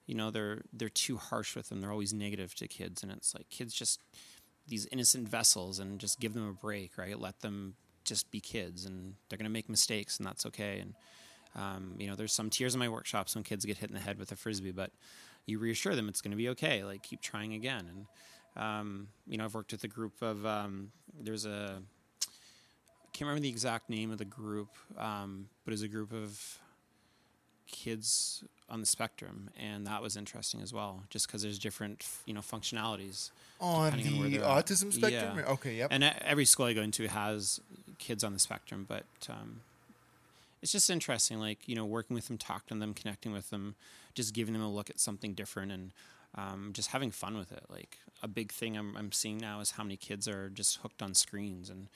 You 0.07 0.17
know, 0.17 0.31
they're 0.33 0.63
they're 0.73 0.89
too 0.89 1.17
harsh 1.19 1.55
with 1.55 1.69
them. 1.69 1.81
They're 1.81 1.93
always 1.93 2.13
negative 2.13 2.57
to 2.57 2.67
kids, 2.69 3.05
and 3.05 3.13
it's 3.13 3.35
like 3.35 3.49
kids 3.51 3.73
just 3.73 4.01
these 4.67 4.87
innocent 4.93 5.29
vessels, 5.29 5.79
and 5.79 6.01
just 6.01 6.19
give 6.21 6.35
them 6.35 6.49
a 6.49 6.53
break, 6.53 6.99
right? 6.99 7.19
Let 7.19 7.41
them 7.41 7.77
just 8.05 8.31
be 8.33 8.41
kids, 8.41 8.85
and 8.85 9.15
they're 9.29 9.39
gonna 9.39 9.49
make 9.51 9.69
mistakes, 9.69 10.19
and 10.19 10.27
that's 10.27 10.45
okay. 10.47 10.81
And 10.81 10.95
um, 11.55 11.95
you 11.99 12.09
know, 12.09 12.17
there's 12.17 12.33
some 12.33 12.51
tears 12.51 12.75
in 12.75 12.81
my 12.81 12.89
workshops 12.89 13.35
when 13.35 13.45
kids 13.45 13.65
get 13.65 13.79
hit 13.79 13.91
in 13.91 13.95
the 13.95 14.01
head 14.03 14.19
with 14.19 14.33
a 14.33 14.37
frisbee, 14.37 14.73
but 14.73 14.91
you 15.47 15.59
reassure 15.59 15.95
them 15.95 16.09
it's 16.09 16.21
going 16.23 16.31
to 16.31 16.37
be 16.37 16.49
okay. 16.51 16.85
Like 16.85 17.03
keep 17.03 17.21
trying 17.21 17.55
again, 17.55 17.87
and 17.89 18.07
Um, 18.57 19.09
you 19.27 19.39
know, 19.39 19.45
I've 19.45 19.55
worked 19.55 19.73
with 19.73 19.85
a 19.85 19.89
group 19.89 20.21
of 20.23 20.45
um, 20.45 20.93
there's 21.21 21.47
a 21.47 21.79
I 22.23 23.09
can't 23.13 23.27
remember 23.29 23.43
the 23.43 23.49
exact 23.49 23.91
name 23.91 24.11
of 24.11 24.19
the 24.19 24.25
group, 24.25 24.71
um, 24.99 25.49
but 25.65 25.73
it's 25.75 25.83
a 25.83 25.89
group 25.89 26.13
of 26.13 26.59
kids 27.67 28.45
on 28.69 28.81
the 28.81 28.87
spectrum, 28.87 29.51
and 29.59 29.87
that 29.87 30.03
was 30.03 30.17
interesting 30.17 30.61
as 30.61 30.73
well, 30.73 31.03
just 31.11 31.27
because 31.27 31.43
there's 31.43 31.59
different 31.59 32.07
you 32.27 32.35
know 32.35 32.41
functionalities 32.41 33.31
On 33.61 33.91
depending 33.91 34.15
on 34.15 34.21
where 34.21 34.29
they're 34.29 34.45
at. 34.45 34.67
autism 34.67 34.93
spectrum? 34.93 35.39
Yeah. 35.39 35.53
Okay, 35.53 35.77
yep. 35.77 35.89
and 35.91 36.05
every 36.05 36.45
school 36.45 36.67
I 36.67 36.73
go 36.75 36.83
into 36.83 37.09
has 37.09 37.61
kids 37.99 38.23
on 38.23 38.33
the 38.33 38.39
spectrum, 38.39 38.85
but 38.89 39.05
um, 39.29 39.61
it's 40.63 40.73
just 40.73 40.89
interesting, 40.91 41.39
like 41.39 41.67
you 41.67 41.75
know, 41.75 41.85
working 41.85 42.15
with 42.15 42.29
them, 42.29 42.39
talking 42.39 42.77
to 42.77 42.81
them, 42.81 42.95
connecting 42.95 43.33
with 43.33 43.51
them, 43.51 43.75
just 44.15 44.33
giving 44.35 44.53
them 44.53 44.63
a 44.63 44.71
look 44.71 44.91
at 44.91 45.01
something 45.01 45.35
different, 45.35 45.73
and 45.73 45.93
um, 46.35 46.71
just 46.73 46.91
having 46.91 47.11
fun 47.11 47.37
with 47.37 47.53
it. 47.53 47.65
Like 47.69 47.99
a 48.23 48.29
big 48.29 48.53
thing 48.53 48.77
I'm, 48.77 48.97
I'm 48.97 49.13
seeing 49.13 49.39
now 49.39 49.61
is 49.61 49.73
how 49.73 49.83
many 49.83 49.97
kids 49.97 50.29
are 50.29 50.49
just 50.51 50.79
hooked 50.79 51.03
on 51.03 51.15
screens, 51.15 51.71
and 51.71 51.89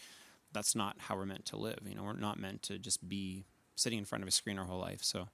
that's 0.52 0.74
not 0.74 0.96
how 0.98 1.16
we're 1.16 1.26
meant 1.26 1.46
to 1.46 1.56
live. 1.56 1.80
You 1.86 1.94
know, 1.94 2.04
we're 2.04 2.14
not 2.14 2.38
meant 2.38 2.62
to 2.64 2.78
just 2.78 3.08
be 3.08 3.44
sitting 3.74 3.98
in 3.98 4.04
front 4.04 4.22
of 4.22 4.28
a 4.28 4.32
screen 4.32 4.58
our 4.58 4.64
whole 4.64 4.80
life. 4.80 5.02
So 5.02 5.28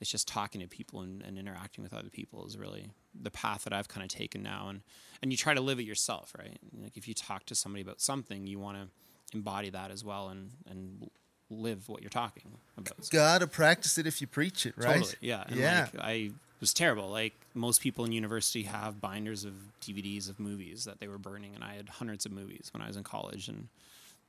it's 0.00 0.10
just 0.10 0.26
talking 0.26 0.60
to 0.60 0.66
people 0.66 1.00
and, 1.00 1.22
and 1.22 1.38
interacting 1.38 1.84
with 1.84 1.94
other 1.94 2.08
people 2.08 2.46
is 2.46 2.58
really 2.58 2.90
the 3.14 3.30
path 3.30 3.64
that 3.64 3.72
I've 3.72 3.88
kind 3.88 4.02
of 4.02 4.08
taken 4.08 4.42
now. 4.42 4.68
And, 4.68 4.82
and 5.22 5.30
you 5.30 5.36
try 5.36 5.54
to 5.54 5.60
live 5.60 5.78
it 5.78 5.84
yourself, 5.84 6.34
right? 6.38 6.58
Like 6.82 6.96
if 6.96 7.06
you 7.06 7.14
talk 7.14 7.46
to 7.46 7.54
somebody 7.54 7.82
about 7.82 8.00
something, 8.00 8.46
you 8.46 8.58
want 8.58 8.78
to 8.78 9.36
embody 9.36 9.70
that 9.70 9.90
as 9.90 10.04
well 10.04 10.28
and, 10.28 10.50
and 10.68 11.10
live 11.58 11.88
what 11.88 12.02
you're 12.02 12.10
talking 12.10 12.52
about. 12.76 12.88
So- 13.04 13.08
Gotta 13.16 13.46
practice 13.46 13.98
it 13.98 14.06
if 14.06 14.20
you 14.20 14.26
preach 14.26 14.66
it, 14.66 14.74
right? 14.76 14.96
Totally, 14.96 15.14
yeah. 15.20 15.44
And 15.46 15.56
yeah. 15.56 15.88
Like, 15.94 16.02
I 16.04 16.30
was 16.60 16.72
terrible. 16.72 17.08
Like 17.08 17.34
most 17.54 17.80
people 17.80 18.04
in 18.04 18.12
university 18.12 18.62
have 18.64 19.00
binders 19.00 19.44
of 19.44 19.52
DVDs 19.82 20.28
of 20.28 20.40
movies 20.40 20.84
that 20.84 21.00
they 21.00 21.08
were 21.08 21.18
burning, 21.18 21.54
and 21.54 21.62
I 21.62 21.74
had 21.74 21.88
hundreds 21.88 22.24
of 22.26 22.32
movies 22.32 22.70
when 22.72 22.82
I 22.82 22.86
was 22.86 22.96
in 22.96 23.02
college. 23.04 23.48
And 23.48 23.68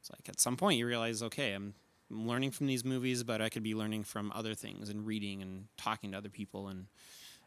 it's 0.02 0.10
like 0.12 0.28
at 0.30 0.40
some 0.40 0.58
point 0.58 0.78
you 0.80 0.86
realize, 0.86 1.24
okay, 1.24 1.54
I'm, 1.54 1.74
I'm 2.12 2.28
learning 2.28 2.52
from 2.52 2.68
these 2.68 2.84
movies, 2.86 3.24
but 3.24 3.42
I 3.42 3.50
could 3.50 3.64
be 3.64 3.74
learning 3.76 4.04
from 4.04 4.32
other 4.36 4.54
things 4.54 4.90
and 4.90 5.06
reading 5.06 5.42
and 5.42 5.66
talking 5.78 6.12
to 6.12 6.18
other 6.18 6.30
people. 6.30 6.68
And 6.68 6.86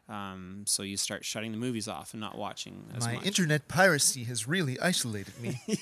um, 0.09 0.63
so 0.65 0.81
you 0.83 0.97
start 0.97 1.23
shutting 1.23 1.51
the 1.51 1.57
movies 1.57 1.87
off 1.87 2.13
and 2.13 2.19
not 2.19 2.37
watching 2.37 2.85
as 2.97 3.05
My 3.05 3.13
much. 3.15 3.25
internet 3.25 3.67
piracy 3.67 4.23
has 4.23 4.47
really 4.47 4.79
isolated 4.79 5.39
me. 5.39 5.61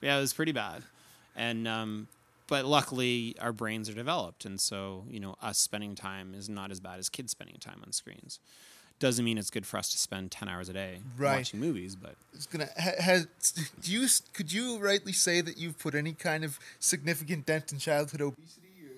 yeah, 0.00 0.16
it 0.16 0.20
was 0.20 0.32
pretty 0.32 0.52
bad. 0.52 0.82
And 1.36 1.68
um, 1.68 2.08
but 2.48 2.64
luckily 2.64 3.36
our 3.40 3.52
brains 3.52 3.88
are 3.88 3.94
developed, 3.94 4.44
and 4.44 4.60
so 4.60 5.04
you 5.08 5.20
know 5.20 5.36
us 5.40 5.58
spending 5.58 5.94
time 5.94 6.34
is 6.34 6.48
not 6.48 6.70
as 6.72 6.80
bad 6.80 6.98
as 6.98 7.08
kids 7.08 7.30
spending 7.30 7.56
time 7.60 7.80
on 7.86 7.92
screens. 7.92 8.40
Doesn't 9.00 9.24
mean 9.24 9.38
it's 9.38 9.50
good 9.50 9.64
for 9.64 9.76
us 9.76 9.90
to 9.92 9.98
spend 9.98 10.32
ten 10.32 10.48
hours 10.48 10.68
a 10.68 10.72
day 10.72 10.98
Right. 11.16 11.36
watching 11.36 11.60
movies, 11.60 11.94
but 11.94 12.16
It's 12.34 12.46
gonna 12.46 12.68
ha, 12.76 12.90
has 12.98 13.28
do 13.80 13.92
you 13.92 14.08
could 14.32 14.52
you 14.52 14.78
rightly 14.78 15.12
say 15.12 15.40
that 15.40 15.56
you've 15.56 15.78
put 15.78 15.94
any 15.94 16.14
kind 16.14 16.42
of 16.44 16.58
significant 16.80 17.46
dent 17.46 17.70
in 17.70 17.78
childhood 17.78 18.20
obesity? 18.22 18.66
Or? 18.82 18.96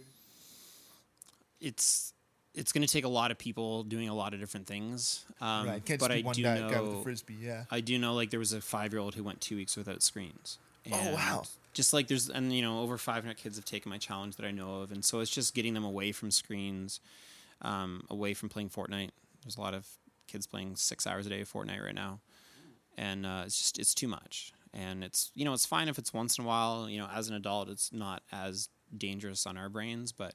it's 1.61 2.14
it's 2.54 2.73
going 2.73 2.85
to 2.85 2.92
take 2.92 3.04
a 3.04 3.09
lot 3.09 3.30
of 3.30 3.38
people 3.38 3.85
doing 3.85 4.09
a 4.09 4.14
lot 4.14 4.35
of 4.35 4.40
different 4.40 4.66
things. 4.66 5.25
Um, 5.40 5.69
right, 5.69 5.97
but 6.00 6.11
I 6.11 6.21
do 6.21 6.42
know 6.42 6.69
guy 6.69 6.80
with 6.80 6.99
a 6.99 7.02
frisbee. 7.02 7.37
Yeah. 7.40 7.64
I 7.71 7.80
do 7.80 7.97
know 7.97 8.14
like 8.14 8.30
there 8.30 8.40
was 8.40 8.52
a 8.52 8.61
five 8.61 8.92
year 8.92 9.00
old 9.00 9.14
who 9.14 9.23
went 9.23 9.40
two 9.40 9.54
weeks 9.57 9.76
without 9.76 10.02
screens. 10.02 10.59
Oh, 10.93 11.15
wow. 11.15 11.43
Just 11.73 11.93
like 11.93 12.09
there's 12.09 12.29
and 12.29 12.53
you 12.53 12.63
know 12.63 12.81
over 12.81 12.99
500 12.99 13.37
kids 13.37 13.57
have 13.57 13.65
taken 13.65 13.91
my 13.91 13.99
challenge 13.99 14.37
that 14.37 14.47
I 14.47 14.51
know 14.51 14.81
of, 14.81 14.91
and 14.91 15.05
so 15.05 15.21
it's 15.21 15.31
just 15.31 15.55
getting 15.55 15.75
them 15.75 15.85
away 15.85 16.13
from 16.13 16.31
screens, 16.31 17.01
um, 17.63 18.05
away 18.11 18.35
from 18.35 18.49
playing 18.49 18.71
Fortnite. 18.71 19.11
There's 19.43 19.57
a 19.57 19.61
lot 19.61 19.75
of 19.75 19.87
kids 20.27 20.47
playing 20.47 20.77
six 20.77 21.07
hours 21.07 21.27
a 21.27 21.29
day 21.29 21.41
of 21.41 21.53
Fortnite 21.53 21.85
right 21.85 21.95
now, 21.95 22.21
and 22.99 23.25
uh, 23.25 23.43
it's 23.47 23.59
just 23.59 23.79
it's 23.79 23.95
too 23.95 24.09
much. 24.09 24.53
And 24.75 25.03
it's 25.05 25.31
you 25.35 25.45
know 25.45 25.53
it's 25.53 25.67
fine 25.67 25.89
if 25.89 25.99
it's 25.99 26.13
once 26.13 26.39
in 26.39 26.45
a 26.45 26.49
while. 26.49 26.89
You 26.91 26.99
know 26.99 27.09
as 27.13 27.29
an 27.29 27.37
adult 27.37 27.69
it's 27.69 27.93
not 27.93 28.23
as 28.33 28.69
dangerous 28.97 29.47
on 29.47 29.57
our 29.57 29.69
brains, 29.69 30.11
but 30.11 30.35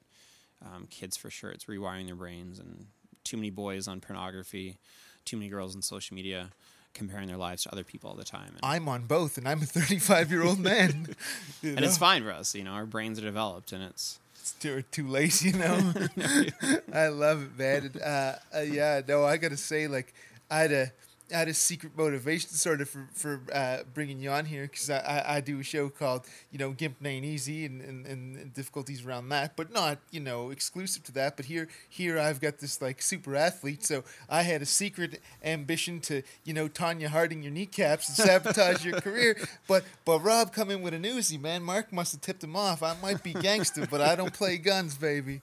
um, 0.66 0.88
kids 0.90 1.18
for 1.18 1.30
sure 1.30 1.52
it's 1.52 1.66
rewiring 1.66 2.06
their 2.06 2.16
brains 2.16 2.60
and 2.60 2.88
too 3.26 3.36
many 3.36 3.50
boys 3.50 3.88
on 3.90 4.00
pornography, 4.00 4.78
too 5.26 5.36
many 5.36 5.50
girls 5.50 5.76
on 5.76 5.82
social 5.82 6.16
media 6.16 6.52
comparing 6.96 7.28
their 7.28 7.38
lives 7.38 7.64
to 7.64 7.72
other 7.72 7.84
people 7.84 8.10
all 8.10 8.16
the 8.16 8.24
time. 8.24 8.48
And, 8.48 8.60
I'm 8.64 8.90
on 8.90 9.04
both, 9.06 9.38
and 9.38 9.48
I'm 9.48 9.62
a 9.62 9.66
35 9.68 10.32
year 10.32 10.44
old 10.44 10.60
man. 10.60 11.10
You 11.62 11.76
and 11.76 11.86
it's 11.86 11.98
fine 11.98 12.24
for 12.24 12.32
us, 12.32 12.56
you 12.56 12.64
know, 12.64 12.72
our 12.72 12.86
brains 12.86 13.20
are 13.20 13.24
developed 13.24 13.72
and 13.72 13.84
it's 13.84 14.20
It's 14.40 14.52
too, 14.54 14.84
too 14.92 15.08
late, 15.08 15.42
you 15.44 15.54
know. 15.54 15.94
I 16.94 17.08
love 17.08 17.44
it, 17.44 17.58
man. 17.58 17.92
And, 17.94 18.02
uh, 18.02 18.34
uh, 18.56 18.60
yeah, 18.62 19.02
no, 19.08 19.24
I 19.26 19.38
gotta 19.38 19.58
say, 19.58 19.88
like, 19.88 20.14
I 20.50 20.60
had 20.60 20.72
a, 20.72 20.92
had 21.32 21.48
a 21.48 21.54
secret 21.54 21.98
motivation 21.98 22.50
sort 22.52 22.82
of 22.82 22.90
for 22.90 23.08
for 23.14 23.42
uh, 23.54 23.80
bringing 23.94 24.20
you 24.20 24.30
on 24.30 24.46
here 24.46 24.64
because 24.64 24.90
I, 24.90 25.00
I, 25.00 25.36
I 25.38 25.42
do 25.42 25.60
a 25.60 25.64
show 25.64 25.90
called 25.90 26.26
you 26.52 26.60
know 26.60 26.72
Gimp 26.72 26.98
Ain't 27.04 27.26
Easy 27.26 27.66
and, 27.66 27.82
and, 27.82 28.06
and 28.06 28.54
difficulties 28.54 29.06
around 29.06 29.30
that, 29.30 29.56
but 29.56 29.72
not 29.72 29.98
you 30.12 30.20
know 30.20 30.52
exclusive 30.52 31.04
to 31.06 31.12
that. 31.14 31.36
But 31.36 31.46
here 31.46 31.68
here 31.90 32.20
I've 32.20 32.40
got 32.40 32.60
this 32.60 32.82
like 32.82 33.02
super 33.02 33.36
athlete, 33.36 33.84
so 33.84 34.04
I 34.30 34.44
had 34.44 34.62
a 34.62 34.66
secret 34.66 35.20
ambition 35.44 36.00
to 36.02 36.22
you 36.44 36.54
know 36.54 36.68
Tonya 36.68 37.08
Harding 37.08 37.42
your 37.42 37.52
kneecaps 37.52 38.08
and 38.08 38.18
sabotage 38.18 38.86
your 38.86 39.00
career. 39.02 39.38
But 39.68 39.84
but 40.04 40.20
Rob 40.20 40.54
come 40.54 40.70
in 40.70 40.82
with 40.82 40.94
an 40.94 41.04
Uzi, 41.04 41.40
man. 41.40 41.64
Mark 41.64 41.92
must 41.92 42.12
have 42.12 42.22
tipped 42.22 42.44
him 42.44 42.56
off. 42.56 42.84
I 42.84 42.96
might 43.02 43.24
be 43.24 43.34
gangster, 43.34 43.88
but 43.90 44.02
I 44.02 44.16
don't 44.16 44.34
play 44.34 44.58
guns, 44.58 44.96
baby. 44.96 45.42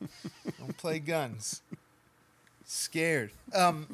Don't 0.59 0.77
play 0.77 0.99
guns. 0.99 1.63
Scared. 2.65 3.33
Um, 3.53 3.87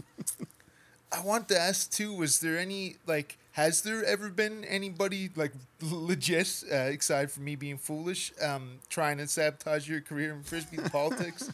I 1.13 1.21
want 1.21 1.49
to 1.49 1.59
ask 1.59 1.91
too. 1.91 2.13
Was 2.13 2.41
there 2.41 2.59
any 2.59 2.97
like? 3.07 3.39
Has 3.53 3.83
there 3.83 4.05
ever 4.05 4.29
been 4.29 4.65
anybody 4.67 5.31
like 5.35 5.53
legit, 5.83 6.63
uh, 6.71 6.77
aside 6.97 7.31
from 7.31 7.45
me 7.45 7.57
being 7.57 7.77
foolish, 7.77 8.33
um, 8.41 8.79
trying 8.89 9.19
to 9.19 9.27
sabotage 9.27 9.89
your 9.89 10.01
career 10.01 10.33
in 10.33 10.43
frisbee 10.43 10.77
politics? 10.93 11.51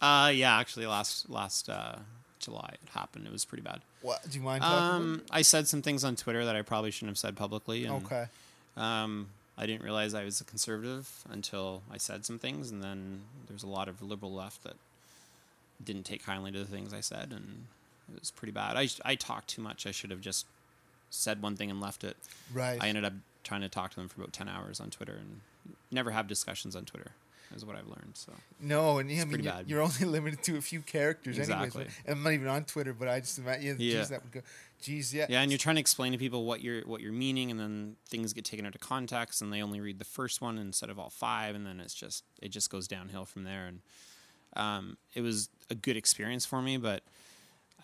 uh 0.00 0.30
yeah, 0.32 0.58
actually 0.58 0.86
last 0.86 1.28
last 1.30 1.68
uh 1.68 1.96
July 2.38 2.74
it 2.82 2.88
happened. 2.90 3.26
It 3.26 3.32
was 3.32 3.44
pretty 3.44 3.62
bad. 3.62 3.80
What? 4.02 4.22
Do 4.28 4.38
you 4.38 4.44
mind? 4.44 4.62
Um 4.64 5.22
I 5.30 5.42
said 5.42 5.66
some 5.68 5.82
things 5.82 6.04
on 6.04 6.16
Twitter 6.16 6.44
that 6.44 6.54
I 6.56 6.62
probably 6.62 6.90
shouldn't 6.90 7.10
have 7.10 7.18
said 7.18 7.36
publicly 7.36 7.84
and? 7.84 8.04
Okay. 8.04 8.26
um 8.76 9.28
I 9.56 9.66
didn't 9.66 9.82
realize 9.82 10.14
I 10.14 10.24
was 10.24 10.40
a 10.40 10.44
conservative 10.44 11.08
until 11.30 11.82
I 11.90 11.98
said 11.98 12.24
some 12.24 12.38
things 12.38 12.70
and 12.70 12.82
then 12.82 13.20
there's 13.48 13.62
a 13.62 13.68
lot 13.68 13.88
of 13.88 14.02
liberal 14.02 14.32
left 14.32 14.64
that 14.64 14.74
didn't 15.84 16.04
take 16.04 16.24
kindly 16.24 16.50
to 16.52 16.58
the 16.58 16.64
things 16.64 16.92
I 16.94 17.00
said 17.00 17.32
and 17.32 17.66
it 18.14 18.20
was 18.20 18.30
pretty 18.30 18.52
bad. 18.52 18.76
I 18.76 18.88
I 19.04 19.14
talked 19.14 19.48
too 19.48 19.62
much. 19.62 19.86
I 19.86 19.90
should 19.90 20.10
have 20.10 20.20
just 20.20 20.46
said 21.10 21.42
one 21.42 21.56
thing 21.56 21.70
and 21.70 21.80
left 21.80 22.04
it. 22.04 22.16
Right. 22.52 22.78
I 22.82 22.88
ended 22.88 23.04
up 23.04 23.12
trying 23.44 23.60
to 23.62 23.68
talk 23.68 23.90
to 23.90 23.96
them 23.96 24.08
for 24.08 24.20
about 24.20 24.32
10 24.32 24.48
hours 24.48 24.80
on 24.80 24.88
Twitter 24.88 25.12
and 25.12 25.40
never 25.90 26.10
have 26.12 26.26
discussions 26.28 26.74
on 26.76 26.84
Twitter 26.84 27.10
is 27.54 27.64
what 27.66 27.76
I've 27.76 27.86
learned. 27.86 28.12
So 28.14 28.32
no, 28.60 28.98
and 28.98 29.10
yeah, 29.10 29.22
I 29.22 29.24
mean, 29.26 29.42
you're, 29.42 29.54
you're 29.66 29.82
only 29.82 30.04
limited 30.06 30.42
to 30.44 30.56
a 30.56 30.60
few 30.62 30.80
characters, 30.80 31.38
Exactly. 31.38 31.82
anyways. 31.82 31.94
And 32.06 32.16
I'm 32.16 32.22
not 32.22 32.32
even 32.32 32.48
on 32.48 32.64
Twitter, 32.64 32.94
but 32.94 33.08
I 33.08 33.20
just 33.20 33.38
imagine, 33.38 33.62
yeah, 33.62 33.72
Yeah. 33.78 33.98
geez, 33.98 34.08
that 34.08 34.22
would 34.22 34.32
go. 34.32 34.40
Geez, 34.80 35.12
yeah. 35.14 35.26
yeah, 35.28 35.42
and 35.42 35.50
you're 35.50 35.58
trying 35.58 35.76
to 35.76 35.80
explain 35.80 36.12
to 36.12 36.18
people 36.18 36.44
what 36.44 36.60
you're 36.62 36.80
what 36.82 37.00
you're 37.02 37.12
meaning, 37.12 37.50
and 37.50 37.60
then 37.60 37.96
things 38.08 38.32
get 38.32 38.44
taken 38.44 38.64
out 38.66 38.74
of 38.74 38.80
context, 38.80 39.40
and 39.42 39.52
they 39.52 39.62
only 39.62 39.80
read 39.80 39.98
the 39.98 40.04
first 40.04 40.40
one 40.40 40.56
instead 40.58 40.88
of 40.90 40.98
all 40.98 41.10
five, 41.10 41.54
and 41.54 41.64
then 41.66 41.78
it's 41.78 41.94
just 41.94 42.24
it 42.40 42.48
just 42.48 42.68
goes 42.70 42.88
downhill 42.88 43.24
from 43.24 43.44
there. 43.44 43.66
And 43.66 43.80
um, 44.56 44.96
it 45.14 45.20
was 45.20 45.50
a 45.70 45.74
good 45.76 45.96
experience 45.96 46.44
for 46.46 46.60
me, 46.62 46.78
but 46.78 47.02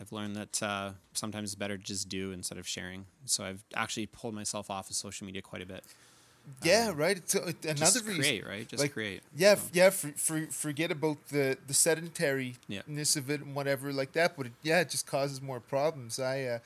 I've 0.00 0.12
learned 0.12 0.36
that 0.36 0.62
uh, 0.62 0.90
sometimes 1.12 1.50
it's 1.50 1.54
better 1.54 1.76
to 1.76 1.82
just 1.82 2.08
do 2.08 2.30
instead 2.32 2.58
of 2.58 2.66
sharing. 2.68 3.06
So 3.24 3.44
I've 3.44 3.62
actually 3.74 4.06
pulled 4.06 4.34
myself 4.34 4.70
off 4.70 4.90
of 4.90 4.96
social 4.96 5.26
media 5.26 5.42
quite 5.42 5.62
a 5.62 5.66
bit. 5.66 5.82
Yeah, 6.62 6.92
right. 6.94 7.16
It's, 7.16 7.34
uh, 7.34 7.52
another 7.62 7.74
Just 7.74 8.06
reason. 8.06 8.22
create, 8.22 8.46
right? 8.46 8.66
Just 8.66 8.82
like, 8.82 8.92
create. 8.94 9.22
Yeah, 9.36 9.56
So, 9.56 9.62
yeah. 9.72 9.90
For, 9.90 10.08
for, 10.12 10.40
forget 10.46 10.90
about 10.90 11.18
the 11.28 11.58
the 11.66 11.74
sedentariness 11.74 12.56
Yeah. 12.68 12.80
of 13.20 13.30
it 13.30 13.42
and 13.42 13.54
whatever 13.54 13.92
like 13.92 14.12
that. 14.12 14.34
But 14.36 14.46
it, 14.46 14.52
yeah, 14.62 14.80
it 14.80 14.88
just 14.88 15.06
causes 15.06 15.42
more 15.42 15.60
problems. 15.60 16.18
I 16.18 16.44
uh, 16.44 16.58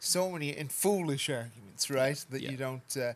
so 0.00 0.30
many 0.30 0.56
and 0.56 0.72
foolish 0.72 1.28
arguments, 1.30 1.88
right? 1.88 2.24
That 2.30 2.42
Yeah. 2.42 2.50
you 2.50 2.56
don't. 2.56 2.96
Uh, 2.96 3.12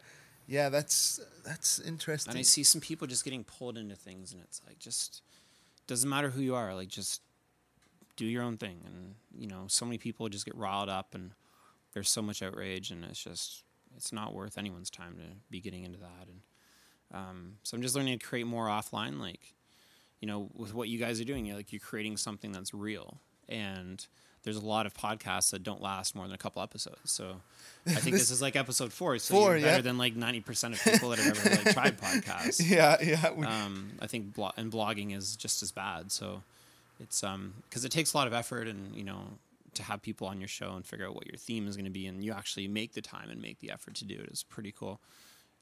yeah, 0.47 0.69
that's 0.69 1.19
that's 1.45 1.81
interesting. 1.81 2.31
And 2.33 2.39
I 2.39 2.43
see 2.43 2.63
some 2.63 2.81
people 2.81 3.09
just 3.09 3.25
getting 3.25 3.43
pulled 3.43 3.77
into 3.77 3.97
things, 3.97 4.33
and 4.33 4.43
it's 4.43 4.61
like 4.67 4.79
just 4.79 5.23
doesn't 5.89 6.09
matter 6.09 6.31
who 6.31 6.41
you 6.41 6.55
are. 6.55 6.73
Like 6.75 6.89
just 6.89 7.21
do 8.17 8.25
your 8.27 8.43
own 8.43 8.57
thing, 8.57 8.81
and 8.87 9.15
you 9.39 9.47
know, 9.49 9.65
so 9.69 9.85
many 9.85 9.99
people 9.99 10.29
just 10.29 10.45
get 10.45 10.57
riled 10.57 10.89
up, 10.89 11.15
and 11.15 11.33
there's 11.95 12.09
so 12.09 12.23
much 12.23 12.43
outrage, 12.43 12.91
and 12.91 13.05
it's 13.05 13.23
just 13.23 13.63
it's 13.97 14.13
not 14.13 14.35
worth 14.35 14.57
anyone's 14.59 14.91
time 14.91 15.15
to 15.17 15.37
be 15.51 15.61
getting 15.61 15.85
into 15.85 15.99
that. 15.99 16.27
And 16.29 16.41
um, 17.15 17.57
so 17.63 17.77
I'm 17.77 17.83
just 17.83 17.95
learning 17.95 18.19
to 18.19 18.25
create 18.25 18.47
more 18.47 18.67
offline, 18.67 19.19
like 19.21 19.41
you 20.21 20.29
know, 20.29 20.49
with 20.55 20.73
what 20.75 20.89
you 20.89 20.99
guys 20.99 21.21
are 21.21 21.25
doing. 21.25 21.45
You're 21.47 21.57
like 21.57 21.73
you're 21.73 21.81
creating 21.81 22.17
something 22.17 22.53
that's 22.53 22.73
real, 22.73 23.19
and 23.49 24.07
there's 24.45 24.57
a 24.57 24.65
lot 24.65 24.87
of 24.87 24.95
podcasts 24.95 25.51
that 25.53 25.63
don't 25.63 25.81
last 25.81 26.17
more 26.17 26.25
than 26.27 26.35
a 26.35 26.39
couple 26.39 26.61
episodes. 26.63 26.99
So 27.13 27.37
I 27.87 27.91
think 27.93 28.13
this, 28.15 28.23
This- 28.29 28.31
is 28.33 28.43
like 28.43 28.57
episode 28.57 28.93
four. 28.93 29.17
So 29.19 29.35
Four, 29.35 29.55
better 29.55 29.67
yeah. 29.77 29.81
than 29.83 29.99
like 29.99 30.17
90% 30.17 30.73
of 30.73 30.83
people 30.83 31.11
that 31.11 31.21
have 31.21 31.47
ever 31.47 31.51
like 31.65 31.75
tried 31.75 31.99
podcasts. 32.01 32.61
yeah, 32.69 32.97
yeah. 33.01 33.25
Um, 33.47 33.93
I 34.01 34.09
think 34.09 34.35
blo- 34.35 34.51
and 34.57 34.73
blogging 34.73 35.17
is 35.17 35.37
just 35.37 35.63
as 35.63 35.71
bad. 35.71 36.11
So 36.11 36.43
it's 37.03 37.23
um 37.25 37.55
because 37.69 37.85
it 37.85 37.91
takes 37.91 38.15
a 38.15 38.17
lot 38.17 38.27
of 38.27 38.33
effort 38.33 38.69
and 38.69 38.95
you 38.95 39.05
know 39.05 39.23
to 39.75 39.83
have 39.83 40.03
people 40.03 40.27
on 40.27 40.39
your 40.41 40.49
show 40.49 40.75
and 40.75 40.85
figure 40.85 41.07
out 41.07 41.15
what 41.15 41.27
your 41.27 41.37
theme 41.37 41.67
is 41.67 41.77
going 41.77 41.87
to 41.87 41.91
be, 41.91 42.07
and 42.07 42.23
you 42.25 42.33
actually 42.33 42.69
make 42.69 42.93
the 42.93 43.01
time 43.01 43.31
and 43.31 43.41
make 43.41 43.59
the 43.61 43.71
effort 43.71 43.95
to 43.95 44.05
do 44.05 44.15
it 44.15 44.31
is 44.31 44.43
pretty 44.43 44.73
cool. 44.73 45.01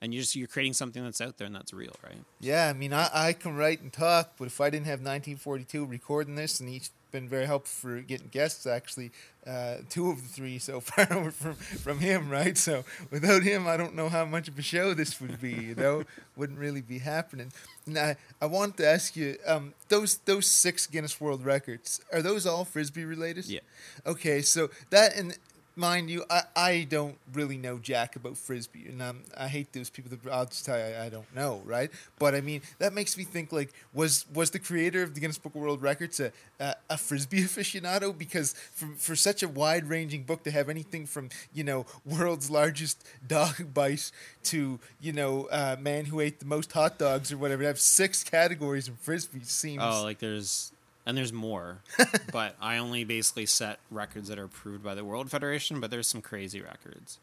And 0.03 0.15
you're 0.15 0.23
just 0.23 0.35
you're 0.35 0.49
creating 0.49 0.73
something 0.73 1.05
that's 1.05 1.21
out 1.21 1.37
there 1.39 1.47
and 1.47 1.55
that's 1.55 1.73
real, 1.73 1.95
right? 2.03 2.25
Yeah, 2.41 2.69
I 2.69 2.73
mean, 2.73 2.93
I, 2.93 3.09
I 3.13 3.33
can 3.35 3.55
write 3.55 3.83
and 3.83 3.93
talk, 3.93 4.33
but 4.39 4.47
if 4.47 4.61
I 4.61 4.71
didn't 4.71 4.87
have 4.87 5.01
1942 5.01 5.85
recording 5.85 6.35
this, 6.37 6.59
and 6.59 6.69
he's 6.69 6.91
been 7.11 7.29
very 7.29 7.47
helpful 7.47 7.91
for 7.91 8.01
getting 8.01 8.29
guests, 8.29 8.67
actually, 8.67 9.11
uh, 9.47 9.77
two 9.89 10.11
of 10.11 10.23
the 10.23 10.29
three 10.29 10.59
so 10.59 10.81
far 10.89 11.07
were 11.23 11.31
from 11.31 11.55
from 11.55 11.99
him, 11.99 12.29
right? 12.31 12.57
So 12.57 12.85
without 13.11 13.43
him, 13.43 13.67
I 13.67 13.77
don't 13.77 13.95
know 13.95 14.09
how 14.09 14.25
much 14.25 14.49
of 14.49 14.59
a 14.59 14.63
show 14.63 14.95
this 14.95 15.21
would 15.21 15.41
be. 15.41 15.53
You 15.53 15.75
know, 15.75 16.05
wouldn't 16.37 16.59
really 16.59 16.81
be 16.83 16.99
happening. 16.99 17.53
Now, 17.87 18.15
I 18.41 18.47
want 18.47 18.77
to 18.79 18.87
ask 18.87 19.17
you, 19.17 19.37
um, 19.47 19.75
those 19.89 20.19
those 20.19 20.47
six 20.47 20.87
Guinness 20.87 21.21
World 21.21 21.45
Records 21.45 22.01
are 22.13 22.23
those 22.23 22.47
all 22.47 22.65
frisbee 22.65 23.05
related? 23.05 23.47
Yeah. 23.47 23.61
Okay, 24.07 24.43
so 24.43 24.69
that 24.91 25.17
and 25.17 25.37
mind 25.77 26.11
you, 26.11 26.25
I, 26.31 26.43
I 26.55 26.87
don't 26.89 27.17
really 27.33 27.57
know 27.57 27.79
jack 27.79 28.17
about 28.17 28.37
frisbee, 28.37 28.87
and 28.89 29.01
um, 29.03 29.23
I 29.37 29.49
hate 29.49 29.73
those 29.73 29.91
people 29.91 30.11
that 30.11 30.31
I'll 30.31 30.47
just 30.47 30.65
tell 30.65 30.79
you 30.79 30.85
I, 30.85 31.07
I 31.07 31.09
don't 31.09 31.35
know, 31.35 31.63
right? 31.65 31.91
But 32.19 32.35
I 32.35 32.41
mean, 32.41 32.63
that 32.79 32.93
makes 32.93 33.17
me 33.17 33.25
think 33.25 33.53
like 33.53 33.73
was 33.93 34.27
was 34.33 34.51
the 34.51 34.59
creator 34.59 35.03
of 35.03 35.15
the 35.15 35.21
Guinness 35.21 35.39
Book 35.39 35.55
of 35.55 35.61
World 35.61 35.83
Records 35.83 36.21
a 36.21 36.33
a, 36.59 36.75
a 36.91 36.99
frisbee 36.99 37.43
aficionado? 37.45 38.17
Because 38.17 38.53
for 38.73 38.89
for 38.97 39.17
such 39.17 39.43
a 39.43 39.49
wide 39.49 39.89
ranging 39.89 40.23
book 40.23 40.43
to 40.45 40.51
have 40.51 40.69
anything 40.69 41.07
from 41.07 41.31
you 41.53 41.65
know 41.65 41.87
world's 42.05 42.51
largest 42.51 43.07
dog 43.27 43.73
bite 43.75 44.11
to 44.45 44.79
you 45.01 45.13
know 45.13 45.49
uh, 45.51 45.77
man 45.81 46.07
who 46.07 46.21
ate 46.21 46.39
the 46.39 46.47
most 46.47 46.73
hot 46.73 46.99
dogs 46.99 47.33
or 47.33 47.39
whatever, 47.39 47.63
to 47.63 47.69
have 47.69 47.81
six 47.81 48.23
categories 48.23 48.89
in 48.89 48.97
frisbee 48.97 49.41
seems. 49.45 49.83
Oh, 49.85 50.03
like 50.03 50.19
there's 50.19 50.73
and 51.11 51.19
there's 51.19 51.33
more, 51.33 51.79
but 52.33 52.57
I 52.61 52.79
only 52.79 53.05
basically 53.05 53.45
set 53.47 53.79
records 53.91 54.29
that 54.29 54.39
are 54.39 54.45
approved 54.45 54.83
by 54.83 54.95
the 54.95 55.05
World 55.05 55.31
Federation. 55.31 55.81
But 55.81 55.91
there's 55.91 56.07
some 56.07 56.23
crazy 56.23 56.61
records, 56.63 57.19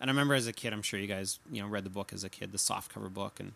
and 0.00 0.10
I 0.10 0.12
remember 0.12 0.34
as 0.34 0.46
a 0.46 0.52
kid, 0.52 0.72
I'm 0.72 0.82
sure 0.82 0.98
you 0.98 1.06
guys 1.06 1.38
you 1.52 1.62
know 1.62 1.68
read 1.68 1.84
the 1.84 1.90
book 1.90 2.12
as 2.12 2.24
a 2.24 2.28
kid, 2.28 2.50
the 2.52 2.58
soft 2.58 2.92
cover 2.92 3.08
book, 3.08 3.38
and 3.38 3.52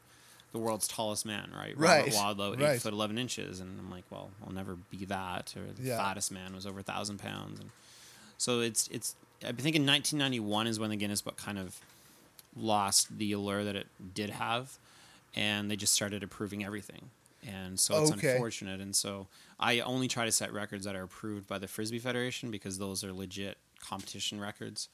the 0.53 0.59
world's 0.59 0.87
tallest 0.89 1.25
man, 1.27 1.53
right? 1.57 1.77
Right, 1.79 2.13
Robert 2.15 2.39
Wadlow, 2.39 2.55
eight 2.61 2.63
right. 2.65 2.81
foot 2.81 2.93
eleven 2.93 3.19
inches, 3.19 3.61
and 3.61 3.79
I'm 3.79 3.91
like, 3.91 4.05
well, 4.11 4.31
I'll 4.47 4.53
never 4.53 4.77
be 4.91 5.05
that. 5.07 5.55
Or 5.57 5.73
the 5.73 5.89
Yeah. 5.89 5.97
fattest 5.99 6.31
man 6.31 6.55
was 6.55 6.67
over 6.67 6.81
a 6.81 6.83
thousand 6.85 7.19
pounds, 7.19 7.59
and 7.61 7.71
so 8.39 8.61
it's 8.61 8.87
it's. 8.89 9.17
I 9.43 9.53
think 9.53 9.75
in 9.75 9.87
1991 9.87 10.67
is 10.67 10.79
when 10.79 10.91
the 10.91 10.97
Guinness 10.97 11.23
Book 11.23 11.39
kind 11.39 11.59
of 11.59 11.79
lost 12.57 13.17
the 13.19 13.33
allure 13.33 13.65
that 13.65 13.77
it 13.77 13.87
did 14.15 14.31
have, 14.31 14.77
and 15.35 15.71
they 15.71 15.77
just 15.77 15.95
started 15.95 16.23
approving 16.23 16.65
everything. 16.65 17.11
And 17.47 17.79
so 17.81 18.03
it's 18.03 18.13
Okay. 18.13 18.33
unfortunate. 18.33 18.81
And 18.81 18.95
so 18.95 19.29
I 19.59 19.81
only 19.81 20.09
try 20.09 20.25
to 20.25 20.33
set 20.33 20.53
records 20.53 20.85
that 20.85 20.95
are 20.95 21.03
approved 21.03 21.47
by 21.47 21.59
the 21.59 21.69
Frisbee 21.69 21.99
Federation 21.99 22.51
because 22.51 22.79
those 22.79 23.03
are 23.05 23.13
legit 23.13 23.59
competition 23.81 24.41
records. 24.41 24.89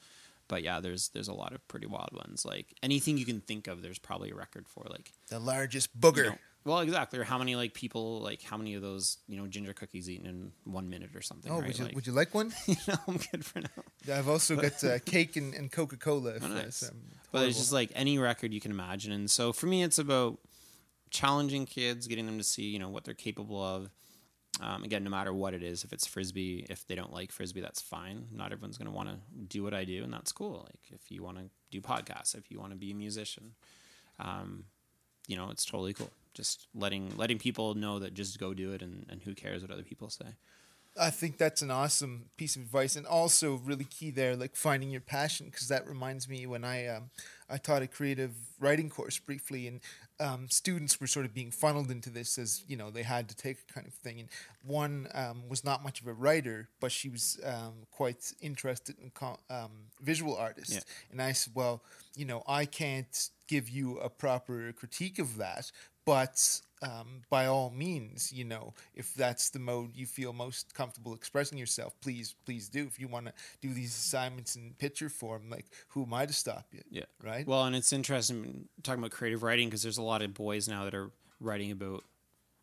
But 0.47 0.63
yeah, 0.63 0.79
there's 0.79 1.09
there's 1.09 1.27
a 1.27 1.33
lot 1.33 1.53
of 1.53 1.67
pretty 1.67 1.87
wild 1.87 2.11
ones. 2.13 2.45
Like 2.45 2.73
anything 2.81 3.17
you 3.17 3.25
can 3.25 3.41
think 3.41 3.67
of, 3.67 3.81
there's 3.81 3.99
probably 3.99 4.29
a 4.31 4.35
record 4.35 4.67
for. 4.69 4.85
Like 4.89 5.11
the 5.27 5.39
largest 5.39 5.99
booger. 5.99 6.15
you 6.17 6.23
know, 6.29 6.37
well, 6.63 6.79
exactly. 6.79 7.19
Or 7.19 7.25
how 7.25 7.37
many 7.37 7.55
like 7.57 7.73
people 7.73 8.21
like 8.21 8.41
how 8.43 8.55
many 8.55 8.73
of 8.75 8.81
those 8.81 9.17
you 9.27 9.35
know 9.37 9.45
ginger 9.47 9.73
cookies 9.73 10.09
eaten 10.09 10.25
in 10.25 10.51
one 10.63 10.89
minute 10.89 11.09
or 11.15 11.21
something? 11.21 11.51
oh, 11.51 11.55
right? 11.59 11.67
would 11.67 11.77
you 11.77 11.83
like, 11.85 11.95
would 11.95 12.07
you 12.07 12.13
like 12.13 12.33
one? 12.33 12.53
you 12.65 12.75
know, 12.87 12.95
I'm 13.09 13.17
good 13.17 13.43
for 13.43 13.59
now. 13.59 14.15
I've 14.15 14.29
also 14.29 14.55
got 14.55 14.81
uh, 14.85 14.99
cake 14.99 15.35
and, 15.35 15.53
and 15.53 15.69
Coca 15.69 15.97
Cola. 15.97 16.35
Oh, 16.41 16.47
nice. 16.47 16.89
But 17.33 17.45
it's 17.47 17.57
just 17.57 17.73
like 17.73 17.91
any 17.93 18.17
record 18.17 18.53
you 18.53 18.61
can 18.61 18.71
imagine. 18.71 19.11
And 19.11 19.29
so 19.29 19.51
for 19.51 19.65
me, 19.65 19.83
it's 19.83 19.99
about 19.99 20.39
challenging 21.09 21.65
kids, 21.65 22.07
getting 22.07 22.25
them 22.25 22.37
to 22.37 22.43
see, 22.43 22.63
you 22.63 22.79
know, 22.79 22.89
what 22.89 23.03
they're 23.03 23.13
capable 23.13 23.61
of. 23.61 23.89
Um, 24.59 24.83
again, 24.83 25.03
no 25.03 25.09
matter 25.09 25.33
what 25.33 25.53
it 25.53 25.61
is, 25.61 25.83
if 25.83 25.93
it's 25.93 26.07
frisbee, 26.07 26.65
if 26.69 26.85
they 26.87 26.95
don't 26.95 27.13
like 27.13 27.31
frisbee, 27.31 27.61
that's 27.61 27.81
fine. 27.81 28.27
Not 28.31 28.51
everyone's 28.51 28.77
going 28.77 28.89
to 28.89 28.95
want 28.95 29.09
to 29.09 29.17
do 29.47 29.63
what 29.63 29.73
I 29.73 29.83
do, 29.83 30.03
and 30.03 30.11
that's 30.11 30.31
cool. 30.31 30.65
Like 30.65 30.89
if 30.89 31.11
you 31.11 31.23
want 31.23 31.37
to 31.37 31.43
do 31.69 31.79
podcasts, 31.79 32.35
if 32.35 32.49
you 32.49 32.59
want 32.59 32.71
to 32.71 32.77
be 32.77 32.91
a 32.91 32.95
musician, 32.95 33.53
um, 34.19 34.63
you 35.27 35.35
know, 35.35 35.49
it's 35.51 35.65
totally 35.65 35.93
cool. 35.93 36.11
Just 36.33 36.67
letting 36.73 37.15
letting 37.17 37.37
people 37.37 37.75
know 37.75 37.99
that 37.99 38.13
just 38.13 38.39
go 38.39 38.53
do 38.53 38.73
it, 38.73 38.81
and, 38.81 39.05
and 39.09 39.21
who 39.21 39.35
cares 39.35 39.61
what 39.61 39.71
other 39.71 39.83
people 39.83 40.09
say. 40.09 40.35
I 40.99 41.09
think 41.11 41.37
that's 41.37 41.61
an 41.61 41.71
awesome 41.71 42.25
piece 42.37 42.55
of 42.55 42.63
advice, 42.63 42.95
and 42.95 43.05
also 43.05 43.55
really 43.63 43.83
key 43.85 44.09
there, 44.11 44.35
like 44.35 44.55
finding 44.55 44.89
your 44.89 45.01
passion, 45.01 45.47
because 45.51 45.67
that 45.67 45.87
reminds 45.87 46.27
me 46.27 46.45
when 46.47 46.63
I 46.63 46.87
um, 46.87 47.09
I 47.49 47.57
taught 47.57 47.81
a 47.81 47.87
creative 47.87 48.31
writing 48.59 48.89
course 48.89 49.19
briefly, 49.19 49.67
and 49.67 49.79
um, 50.19 50.47
students 50.49 50.99
were 50.99 51.07
sort 51.07 51.25
of 51.25 51.33
being 51.33 51.51
funneled 51.51 51.91
into 51.91 52.09
this 52.09 52.37
as 52.37 52.63
you 52.67 52.75
know 52.75 52.89
they 52.89 53.03
had 53.03 53.29
to 53.29 53.35
take 53.35 53.57
a 53.69 53.73
kind 53.73 53.85
of 53.87 53.93
thing, 53.93 54.19
and 54.19 54.29
one 54.63 55.07
um, 55.13 55.43
was 55.49 55.63
not 55.63 55.83
much 55.83 56.01
of 56.01 56.07
a 56.07 56.13
writer, 56.13 56.69
but 56.79 56.91
she 56.91 57.09
was 57.09 57.39
um, 57.45 57.73
quite 57.91 58.33
interested 58.41 58.95
in 58.99 59.11
co- 59.11 59.39
um, 59.49 59.71
visual 60.01 60.35
artists, 60.35 60.73
Yeah. 60.73 60.81
and 61.11 61.21
I 61.21 61.31
said, 61.33 61.53
well, 61.55 61.83
you 62.15 62.25
know, 62.25 62.43
I 62.47 62.65
can't 62.65 63.29
give 63.47 63.69
you 63.69 63.97
a 63.99 64.09
proper 64.09 64.73
critique 64.73 65.19
of 65.19 65.37
that, 65.37 65.71
but 66.05 66.61
um, 66.81 67.21
by 67.29 67.47
all 67.47 67.69
means, 67.71 68.31
you 68.31 68.43
know, 68.43 68.73
if 68.93 69.13
that's 69.13 69.49
the 69.49 69.59
mode 69.59 69.95
you 69.95 70.05
feel 70.05 70.33
most 70.33 70.73
comfortable 70.73 71.13
expressing 71.13 71.57
yourself, 71.57 71.93
please, 72.01 72.35
please 72.45 72.69
do. 72.69 72.85
If 72.85 72.99
you 72.99 73.07
want 73.07 73.25
to 73.27 73.33
do 73.61 73.73
these 73.73 73.95
assignments 73.95 74.55
in 74.55 74.75
picture 74.77 75.09
form, 75.09 75.49
like, 75.49 75.65
who 75.89 76.03
am 76.03 76.13
I 76.13 76.25
to 76.25 76.33
stop 76.33 76.67
you? 76.71 76.81
Yeah. 76.89 77.05
Right? 77.23 77.47
Well, 77.47 77.63
and 77.65 77.75
it's 77.75 77.91
interesting 77.93 78.67
talking 78.83 78.99
about 78.99 79.11
creative 79.11 79.43
writing 79.43 79.67
because 79.69 79.81
there's 79.83 79.97
a 79.97 80.03
lot 80.03 80.21
of 80.21 80.33
boys 80.33 80.67
now 80.67 80.83
that 80.85 80.93
are 80.93 81.09
writing 81.39 81.71
about 81.71 82.03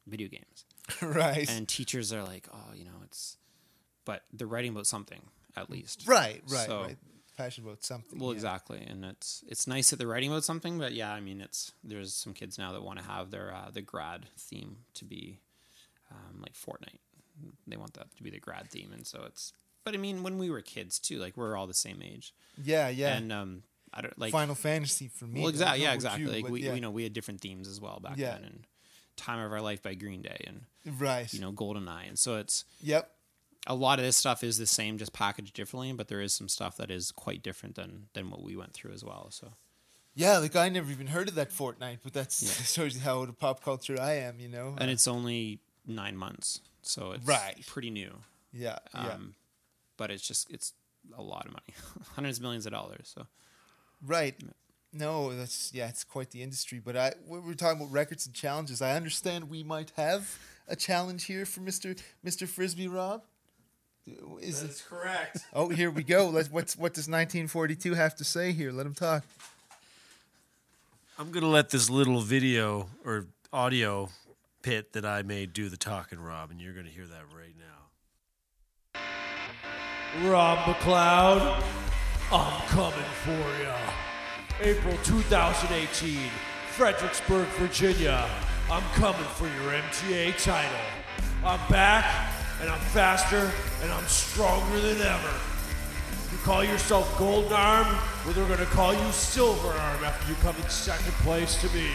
video 0.06 0.28
games. 0.28 0.64
right. 1.02 1.48
and 1.50 1.66
teachers 1.66 2.12
are 2.12 2.22
like, 2.22 2.46
oh, 2.52 2.72
you 2.74 2.84
know, 2.84 3.00
it's, 3.04 3.36
but 4.04 4.22
they're 4.32 4.46
writing 4.46 4.70
about 4.72 4.86
something 4.86 5.22
at 5.56 5.70
least. 5.70 6.04
right, 6.06 6.42
right, 6.48 6.66
So- 6.66 6.82
right. 6.82 6.96
Passionate 7.36 7.66
about 7.66 7.82
something. 7.84 8.18
Well, 8.18 8.30
yeah. 8.30 8.36
exactly, 8.36 8.80
and 8.86 9.04
it's 9.04 9.42
it's 9.48 9.66
nice 9.66 9.90
that 9.90 9.96
they're 9.96 10.06
writing 10.06 10.30
about 10.30 10.44
something, 10.44 10.78
but 10.78 10.92
yeah, 10.92 11.12
I 11.12 11.20
mean, 11.20 11.40
it's 11.40 11.72
there's 11.82 12.14
some 12.14 12.32
kids 12.32 12.58
now 12.58 12.72
that 12.72 12.82
want 12.82 12.98
to 13.00 13.04
have 13.04 13.30
their 13.30 13.52
uh, 13.52 13.70
the 13.72 13.82
grad 13.82 14.26
theme 14.38 14.76
to 14.94 15.04
be 15.04 15.40
um, 16.10 16.40
like 16.40 16.54
Fortnite. 16.54 16.98
They 17.66 17.76
want 17.76 17.94
that 17.94 18.14
to 18.16 18.22
be 18.22 18.30
the 18.30 18.38
grad 18.38 18.70
theme, 18.70 18.90
and 18.92 19.06
so 19.06 19.22
it's. 19.26 19.52
But 19.82 19.94
I 19.94 19.98
mean, 19.98 20.22
when 20.22 20.38
we 20.38 20.48
were 20.48 20.60
kids 20.62 20.98
too, 20.98 21.18
like 21.18 21.36
we're 21.36 21.56
all 21.56 21.66
the 21.66 21.74
same 21.74 22.00
age, 22.02 22.32
Yeah, 22.62 22.88
yeah. 22.88 23.16
and 23.16 23.32
um, 23.32 23.62
I 23.92 24.00
don't 24.00 24.18
like 24.18 24.30
Final 24.32 24.54
Fantasy 24.54 25.08
for 25.08 25.24
me. 25.26 25.40
well, 25.40 25.50
exactly, 25.50 25.82
yeah, 25.82 25.92
exactly. 25.92 26.22
you, 26.22 26.30
like 26.30 26.48
we, 26.48 26.62
yeah. 26.62 26.74
you 26.74 26.80
know, 26.80 26.90
we 26.90 27.02
had 27.02 27.12
different 27.12 27.40
themes 27.40 27.68
as 27.68 27.80
well 27.80 27.98
back 28.00 28.16
Yeah. 28.16 28.34
then, 28.34 28.44
and 28.44 28.66
"Time 29.16 29.40
of 29.44 29.52
Our 29.52 29.60
Life" 29.60 29.82
by 29.82 29.94
Green 29.94 30.22
Day, 30.22 30.42
and 30.46 30.62
right. 31.00 31.32
you 31.34 31.40
know, 31.40 31.50
Golden 31.50 31.88
Eye, 31.88 32.04
and 32.04 32.18
so 32.18 32.36
it's 32.36 32.64
Yep. 32.80 33.10
A 33.66 33.74
lot 33.74 33.98
of 33.98 34.04
this 34.04 34.16
stuff 34.16 34.44
is 34.44 34.58
the 34.58 34.66
same, 34.66 34.98
just 34.98 35.12
packaged 35.12 35.54
differently. 35.54 35.92
But 35.92 36.08
there 36.08 36.20
is 36.20 36.32
some 36.32 36.48
stuff 36.48 36.76
that 36.76 36.90
is 36.90 37.10
quite 37.12 37.42
different 37.42 37.74
than 37.76 38.06
than 38.12 38.30
what 38.30 38.42
we 38.42 38.56
went 38.56 38.72
through 38.74 38.92
as 38.92 39.04
well. 39.04 39.28
So 39.30 39.52
Yeah, 40.14 40.38
like 40.38 40.54
I 40.56 40.68
never 40.68 40.90
even 40.90 41.08
heard 41.08 41.28
of 41.28 41.34
that 41.36 41.50
Fortnite, 41.50 41.98
but 42.02 42.12
that's 42.12 42.42
Yeah. 42.42 42.64
shows 42.82 42.94
you 42.94 43.00
how 43.02 43.20
into 43.22 43.32
pop 43.32 43.62
culture 43.62 44.00
I 44.00 44.12
am. 44.14 44.38
You 44.40 44.48
know. 44.48 44.74
and 44.78 44.90
it's 44.90 45.08
only 45.08 45.60
nine 45.86 46.16
months, 46.16 46.60
so 46.82 47.12
it's 47.12 47.24
Right. 47.26 47.64
pretty 47.66 47.90
new. 47.90 48.12
yeah, 48.52 48.78
yeah. 48.94 49.08
Um, 49.14 49.34
but 49.96 50.10
it's 50.10 50.26
just 50.26 50.50
it's 50.50 50.72
a 51.16 51.22
lot 51.22 51.44
of 51.46 51.52
money, 51.52 51.74
hundreds 52.14 52.38
of 52.38 52.42
millions 52.42 52.66
of 52.66 52.72
dollars. 52.72 53.10
So 53.14 53.26
Right. 54.02 54.34
No, 54.92 55.34
that's 55.36 55.72
yeah, 55.74 55.88
it's 55.88 56.04
quite 56.04 56.30
the 56.30 56.42
industry. 56.42 56.78
But 56.78 56.96
I 56.96 57.14
we 57.26 57.38
we're 57.40 57.54
talking 57.54 57.80
about 57.80 57.90
records 57.92 58.26
and 58.26 58.34
challenges. 58.34 58.80
I 58.80 58.94
understand 58.94 59.50
we 59.50 59.62
might 59.64 59.90
have 59.96 60.38
a 60.68 60.76
challenge 60.76 61.24
here 61.24 61.44
for 61.44 61.60
Mister 61.60 61.96
Mister 62.22 62.46
Frisbee 62.46 62.86
Rob. 62.88 63.24
Is 64.06 64.62
it? 64.62 64.66
That's 64.66 64.82
correct. 64.82 65.38
Oh, 65.52 65.68
here 65.68 65.90
we 65.90 66.02
go. 66.02 66.28
Let's, 66.28 66.50
what's 66.50 66.76
what 66.76 66.92
does 66.94 67.08
1942 67.08 67.94
have 67.94 68.16
to 68.16 68.24
say 68.24 68.52
here? 68.52 68.72
Let 68.72 68.86
him 68.86 68.94
talk. 68.94 69.22
I'm 71.18 71.30
gonna 71.30 71.48
let 71.48 71.70
this 71.70 71.88
little 71.88 72.20
video 72.20 72.88
or 73.04 73.26
audio 73.52 74.08
pit 74.62 74.92
that 74.94 75.04
I 75.04 75.22
made 75.22 75.52
do 75.52 75.68
the 75.68 75.76
talking, 75.76 76.18
Rob, 76.18 76.50
and 76.50 76.60
you're 76.60 76.72
gonna 76.72 76.88
hear 76.88 77.06
that 77.06 77.22
right 77.36 77.54
now. 77.56 79.00
Rob 80.28 80.58
McLeod, 80.58 81.62
I'm 82.32 82.66
coming 82.68 83.10
for 83.24 83.62
ya. 83.62 83.76
April 84.60 84.96
2018, 85.04 86.18
Fredericksburg, 86.72 87.46
Virginia. 87.58 88.28
I'm 88.70 88.82
coming 88.94 89.24
for 89.34 89.46
your 89.46 89.72
MTA 89.72 90.42
title. 90.42 90.80
I'm 91.44 91.60
back, 91.70 92.32
and 92.60 92.70
I'm 92.70 92.80
faster, 92.92 93.50
and 93.82 93.92
I'm 93.92 94.06
stronger 94.06 94.80
than 94.80 95.00
ever. 95.00 95.34
You 96.32 96.38
call 96.38 96.64
yourself 96.64 97.16
Golden 97.18 97.52
Arm, 97.52 97.86
well, 98.24 98.34
they're 98.34 98.48
gonna 98.48 98.64
call 98.66 98.92
you 98.94 99.12
Silver 99.12 99.68
Arm 99.68 100.04
after 100.04 100.28
you 100.30 100.36
come 100.42 100.56
in 100.56 100.68
second 100.68 101.12
place 101.22 101.60
to 101.60 101.68
me. 101.74 101.88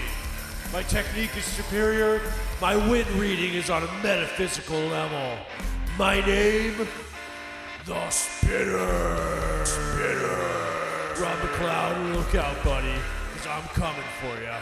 My 0.71 0.83
technique 0.83 1.35
is 1.35 1.45
superior. 1.45 2.21
My 2.61 2.75
wind 2.75 3.09
reading 3.11 3.55
is 3.55 3.71
on 3.71 3.81
a 3.81 3.91
metaphysical 4.03 4.77
level. 4.77 5.37
My 5.97 6.23
name, 6.25 6.87
the 7.85 8.09
Spitter. 8.09 9.65
Spitter. 9.65 10.59
Rob 11.19 11.39
McLeod, 11.39 12.15
look 12.15 12.35
out, 12.35 12.63
buddy, 12.63 12.93
because 13.33 13.47
I'm 13.47 13.67
coming 13.69 14.03
for 14.21 14.43
ya. 14.43 14.57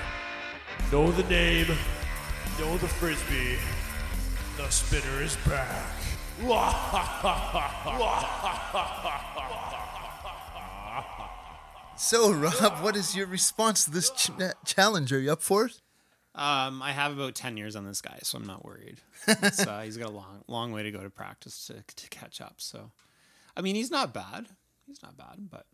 Know 0.92 1.12
the 1.12 1.24
name, 1.30 1.68
know 2.58 2.78
the 2.78 2.88
frisbee. 2.88 3.58
The 4.58 4.70
Spitter 4.70 5.22
is 5.22 5.38
back. 5.48 5.94
So, 12.00 12.32
Rob, 12.32 12.84
what 12.84 12.96
is 12.96 13.16
your 13.16 13.26
response 13.26 13.86
to 13.86 13.92
this 13.92 14.12
ch- 14.12 14.30
challenge? 14.66 15.12
Are 15.12 15.20
you 15.20 15.32
up 15.32 15.42
for 15.42 15.66
it? 15.66 15.82
Um, 16.36 16.84
I 16.84 16.92
have 16.92 17.12
about 17.14 17.34
ten 17.34 17.58
years 17.58 17.76
on 17.76 17.86
this 17.86 18.02
guy, 18.02 18.20
so 18.22 18.38
I'm 18.38 18.46
not 18.46 18.64
worried. 18.64 19.00
It's, 19.28 19.66
uh, 19.66 19.82
he's 19.82 19.98
got 19.98 20.10
a 20.10 20.12
long, 20.12 20.44
long 20.48 20.72
way 20.72 20.84
to 20.84 20.92
go 20.92 21.02
to 21.02 21.10
practice 21.10 21.66
to 21.68 21.84
to 21.96 22.10
catch 22.10 22.40
up. 22.40 22.56
So, 22.58 22.92
I 23.56 23.62
mean, 23.62 23.74
he's 23.76 23.90
not 23.90 24.14
bad. 24.14 24.48
He's 24.86 25.02
not 25.02 25.18
bad, 25.18 25.50
but 25.50 25.66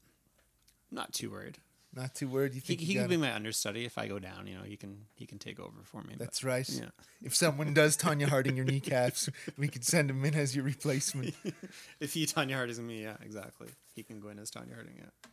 I'm 0.92 0.96
not 0.96 1.12
too 1.12 1.30
worried. 1.30 1.58
Not 1.96 2.16
too 2.16 2.28
worried. 2.28 2.56
You 2.56 2.62
He, 2.62 2.68
think 2.68 2.80
he 2.80 2.94
you 2.94 3.00
can 3.02 3.08
be 3.10 3.18
my 3.18 3.34
understudy 3.34 3.86
if 3.86 3.98
I 4.00 4.08
go 4.08 4.18
down. 4.18 4.48
You 4.48 4.56
know, 4.56 4.64
he 4.64 4.76
can 4.78 5.06
he 5.16 5.26
can 5.28 5.38
take 5.38 5.60
over 5.60 5.84
for 5.84 6.02
me. 6.02 6.16
but- 6.18 6.20
That's 6.20 6.44
right. 6.44 6.68
Yeah. 6.70 6.90
If 7.22 7.36
someone 7.36 7.74
does 7.74 7.96
Tonya 7.96 8.28
Harding 8.28 8.58
your 8.58 8.66
kneecaps, 8.66 9.30
we 9.58 9.68
could 9.70 9.86
send 9.86 10.10
him 10.10 10.26
in 10.26 10.36
as 10.36 10.56
your 10.56 10.66
replacement. 10.66 11.36
If 12.00 12.14
he 12.14 12.26
Tonya 12.26 12.56
Harding 12.56 12.86
me, 12.86 13.04
yeah, 13.04 13.16
exactly. 13.24 13.70
He 13.96 14.04
can 14.04 14.20
go 14.20 14.30
in 14.30 14.40
as 14.40 14.50
Tonya 14.52 14.74
Harding. 14.74 14.96
Yeah. 14.98 15.30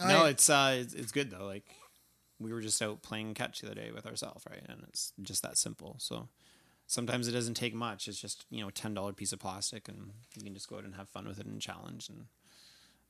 yeah. 0.00 0.08
No, 0.08 0.24
I- 0.24 0.30
it's 0.30 0.50
uh, 0.50 0.76
it's, 0.80 0.94
it's 0.94 1.12
good 1.12 1.30
though. 1.30 1.46
Like 1.46 1.64
we 2.40 2.52
were 2.52 2.60
just 2.60 2.82
out 2.82 3.02
playing 3.02 3.34
catch 3.34 3.60
the 3.60 3.68
other 3.68 3.80
day 3.80 3.90
with 3.92 4.04
ourselves, 4.06 4.44
right? 4.50 4.62
And 4.68 4.82
it's 4.88 5.12
just 5.22 5.42
that 5.42 5.56
simple. 5.56 5.94
So 5.98 6.28
sometimes 6.88 7.28
it 7.28 7.32
doesn't 7.32 7.54
take 7.54 7.72
much. 7.74 8.08
It's 8.08 8.20
just 8.20 8.44
you 8.50 8.60
know 8.62 8.68
a 8.68 8.72
ten 8.72 8.92
dollar 8.94 9.12
piece 9.12 9.32
of 9.32 9.38
plastic, 9.38 9.88
and 9.88 10.10
you 10.36 10.42
can 10.44 10.54
just 10.54 10.68
go 10.68 10.76
out 10.76 10.84
and 10.84 10.96
have 10.96 11.08
fun 11.08 11.26
with 11.28 11.38
it 11.38 11.46
and 11.46 11.60
challenge, 11.62 12.08
and 12.10 12.26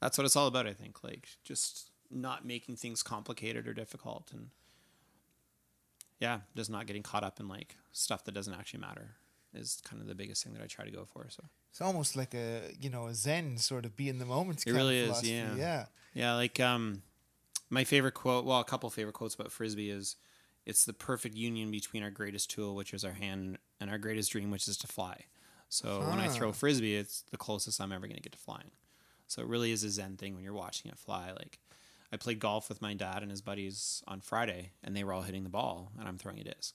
that's 0.00 0.16
what 0.18 0.24
it's 0.26 0.36
all 0.36 0.46
about. 0.46 0.66
I 0.68 0.74
think 0.74 1.02
like 1.02 1.26
just 1.42 1.90
not 2.10 2.44
making 2.44 2.76
things 2.76 3.02
complicated 3.02 3.66
or 3.66 3.74
difficult, 3.74 4.30
and 4.32 4.48
yeah, 6.20 6.40
just 6.56 6.70
not 6.70 6.86
getting 6.86 7.02
caught 7.02 7.24
up 7.24 7.40
in 7.40 7.48
like 7.48 7.76
stuff 7.92 8.24
that 8.24 8.32
doesn't 8.32 8.54
actually 8.54 8.80
matter 8.80 9.16
is 9.54 9.80
kind 9.84 10.02
of 10.02 10.08
the 10.08 10.14
biggest 10.14 10.44
thing 10.44 10.52
that 10.54 10.62
I 10.62 10.66
try 10.66 10.84
to 10.84 10.90
go 10.90 11.04
for. 11.04 11.26
So. 11.30 11.44
It's 11.70 11.80
almost 11.80 12.16
like 12.16 12.34
a 12.34 12.72
you 12.80 12.88
know 12.88 13.06
a 13.06 13.14
Zen 13.14 13.58
sort 13.58 13.84
of 13.84 13.96
be 13.96 14.08
in 14.08 14.18
the 14.18 14.24
moment. 14.24 14.62
It 14.62 14.66
kind 14.66 14.76
of 14.76 14.82
really 14.82 14.98
is, 14.98 15.22
yeah. 15.22 15.54
Yeah. 15.54 15.86
Yeah, 16.14 16.34
like 16.34 16.58
um, 16.58 17.02
my 17.68 17.84
favorite 17.84 18.14
quote. 18.14 18.46
Well, 18.46 18.60
a 18.60 18.64
couple 18.64 18.88
favorite 18.88 19.12
quotes 19.12 19.34
about 19.34 19.52
frisbee 19.52 19.90
is, 19.90 20.16
"It's 20.64 20.86
the 20.86 20.94
perfect 20.94 21.34
union 21.34 21.70
between 21.70 22.02
our 22.02 22.10
greatest 22.10 22.50
tool, 22.50 22.74
which 22.74 22.94
is 22.94 23.04
our 23.04 23.12
hand, 23.12 23.58
and 23.78 23.90
our 23.90 23.98
greatest 23.98 24.32
dream, 24.32 24.50
which 24.50 24.66
is 24.66 24.78
to 24.78 24.86
fly." 24.86 25.26
So 25.68 26.00
when 26.08 26.18
I 26.18 26.28
throw 26.28 26.52
frisbee, 26.52 26.96
it's 26.96 27.22
the 27.30 27.36
closest 27.36 27.80
I'm 27.80 27.92
ever 27.92 28.06
going 28.06 28.16
to 28.16 28.22
get 28.22 28.32
to 28.32 28.38
flying. 28.38 28.70
So 29.26 29.42
it 29.42 29.48
really 29.48 29.72
is 29.72 29.84
a 29.84 29.90
zen 29.90 30.16
thing 30.16 30.34
when 30.34 30.44
you're 30.44 30.54
watching 30.54 30.90
it 30.90 30.98
fly. 30.98 31.32
Like 31.32 31.58
I 32.12 32.16
played 32.16 32.38
golf 32.38 32.68
with 32.68 32.82
my 32.82 32.94
dad 32.94 33.22
and 33.22 33.30
his 33.30 33.40
buddies 33.40 34.02
on 34.06 34.20
Friday, 34.20 34.72
and 34.82 34.96
they 34.96 35.04
were 35.04 35.12
all 35.12 35.22
hitting 35.22 35.42
the 35.44 35.48
ball, 35.50 35.92
and 35.98 36.08
I'm 36.08 36.18
throwing 36.18 36.38
a 36.40 36.44
disc. 36.44 36.74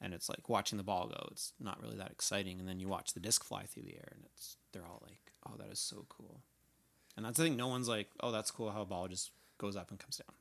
And 0.00 0.14
it's 0.14 0.28
like 0.28 0.48
watching 0.48 0.78
the 0.78 0.84
ball 0.84 1.08
go. 1.08 1.28
It's 1.30 1.52
not 1.58 1.80
really 1.82 1.96
that 1.96 2.10
exciting, 2.12 2.60
and 2.60 2.68
then 2.68 2.80
you 2.80 2.88
watch 2.88 3.14
the 3.14 3.20
disc 3.20 3.44
fly 3.44 3.64
through 3.64 3.84
the 3.84 3.96
air, 3.96 4.12
and 4.14 4.24
it's 4.24 4.56
they're 4.72 4.86
all 4.86 5.02
like, 5.02 5.32
"Oh, 5.46 5.56
that 5.58 5.70
is 5.70 5.80
so 5.80 6.06
cool." 6.08 6.42
And 7.16 7.24
that's 7.26 7.36
the 7.36 7.44
thing. 7.44 7.56
No 7.56 7.68
one's 7.68 7.88
like, 7.88 8.10
"Oh, 8.20 8.30
that's 8.30 8.50
cool 8.50 8.70
how 8.70 8.82
a 8.82 8.86
ball 8.86 9.08
just 9.08 9.32
goes 9.58 9.74
up 9.76 9.90
and 9.90 9.98
comes 9.98 10.16
down." 10.18 10.34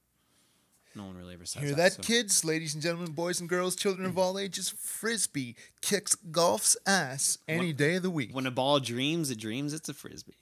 No 0.95 1.05
one 1.05 1.17
really 1.17 1.35
ever 1.35 1.45
says 1.45 1.61
Hear 1.61 1.71
that. 1.71 1.77
that, 1.77 1.91
so- 1.93 2.01
kids, 2.01 2.43
ladies 2.43 2.73
and 2.73 2.81
gentlemen, 2.81 3.11
boys 3.11 3.39
and 3.39 3.47
girls, 3.47 3.75
children 3.75 4.07
of 4.07 4.17
all 4.17 4.39
ages? 4.39 4.69
Frisbee 4.69 5.55
kicks 5.81 6.15
golf's 6.15 6.75
ass 6.87 7.37
any 7.47 7.71
day 7.73 7.95
of 7.95 8.03
the 8.03 8.09
week. 8.09 8.33
When 8.33 8.47
a 8.47 8.51
ball 8.51 8.79
dreams, 8.79 9.29
it 9.29 9.39
dreams 9.39 9.73
it's 9.73 9.89
a 9.89 9.93
frisbee. 9.93 10.33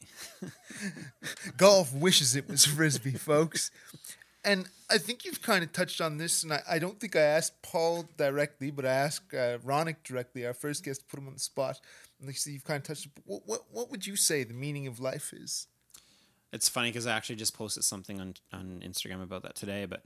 Golf 1.58 1.94
wishes 1.94 2.36
it 2.36 2.48
was 2.50 2.66
frisbee, 2.66 3.12
folks. 3.12 3.72
And 4.44 4.70
I 4.92 5.00
think 5.00 5.26
you've 5.26 5.42
kind 5.42 5.64
of 5.64 5.72
touched 5.74 6.00
on 6.02 6.18
this, 6.18 6.44
and 6.44 6.54
I, 6.54 6.62
I 6.70 6.80
don't 6.80 7.00
think 7.00 7.16
I 7.16 7.22
asked 7.22 7.62
Paul 7.64 8.06
directly, 8.16 8.70
but 8.70 8.86
I 8.86 8.92
asked 8.94 9.34
uh, 9.34 9.58
Ronick 9.60 9.98
directly, 10.04 10.46
our 10.46 10.54
first 10.54 10.84
guest, 10.84 11.02
to 11.02 11.06
put 11.08 11.20
him 11.20 11.28
on 11.28 11.34
the 11.34 11.40
spot. 11.40 11.80
And 12.20 12.28
like, 12.28 12.38
so 12.38 12.52
you've 12.52 12.64
kind 12.64 12.78
of 12.78 12.84
touched. 12.84 13.08
What, 13.26 13.42
what 13.46 13.62
what 13.72 13.90
would 13.90 14.06
you 14.06 14.16
say 14.16 14.44
the 14.44 14.54
meaning 14.54 14.86
of 14.88 15.00
life 15.00 15.34
is? 15.34 15.68
It's 16.54 16.70
funny 16.70 16.90
because 16.90 17.08
I 17.08 17.16
actually 17.16 17.38
just 17.38 17.58
posted 17.58 17.84
something 17.84 18.22
on 18.22 18.36
on 18.54 18.84
Instagram 18.86 19.24
about 19.24 19.42
that 19.44 19.56
today, 19.56 19.86
but 19.86 20.04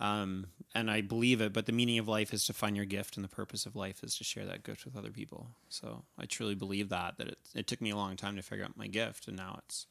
um, 0.00 0.46
and 0.74 0.90
I 0.90 1.00
believe 1.02 1.40
it. 1.40 1.52
But 1.52 1.66
the 1.66 1.72
meaning 1.72 1.98
of 1.98 2.08
life 2.08 2.32
is 2.32 2.44
to 2.46 2.52
find 2.52 2.74
your 2.76 2.86
gift, 2.86 3.16
and 3.16 3.24
the 3.24 3.28
purpose 3.28 3.66
of 3.66 3.76
life 3.76 4.02
is 4.02 4.16
to 4.16 4.24
share 4.24 4.46
that 4.46 4.64
gift 4.64 4.84
with 4.84 4.96
other 4.96 5.10
people. 5.10 5.48
So 5.68 6.02
I 6.18 6.24
truly 6.26 6.54
believe 6.56 6.88
that. 6.88 7.18
That 7.18 7.28
it 7.28 7.38
it 7.54 7.66
took 7.68 7.80
me 7.80 7.90
a 7.90 7.96
long 7.96 8.16
time 8.16 8.34
to 8.36 8.42
figure 8.42 8.64
out 8.64 8.76
my 8.76 8.88
gift, 8.88 9.28
and 9.28 9.36
now 9.36 9.60
it's. 9.64 9.86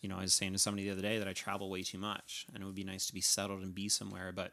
You 0.00 0.10
know, 0.10 0.18
I 0.18 0.20
was 0.20 0.34
saying 0.34 0.52
to 0.52 0.58
somebody 0.58 0.84
the 0.84 0.90
other 0.92 1.00
day 1.00 1.18
that 1.18 1.26
I 1.26 1.32
travel 1.32 1.70
way 1.70 1.82
too 1.82 1.96
much, 1.96 2.46
and 2.52 2.62
it 2.62 2.66
would 2.66 2.74
be 2.74 2.84
nice 2.84 3.06
to 3.06 3.14
be 3.14 3.22
settled 3.22 3.62
and 3.62 3.74
be 3.74 3.88
somewhere, 3.88 4.32
but 4.32 4.52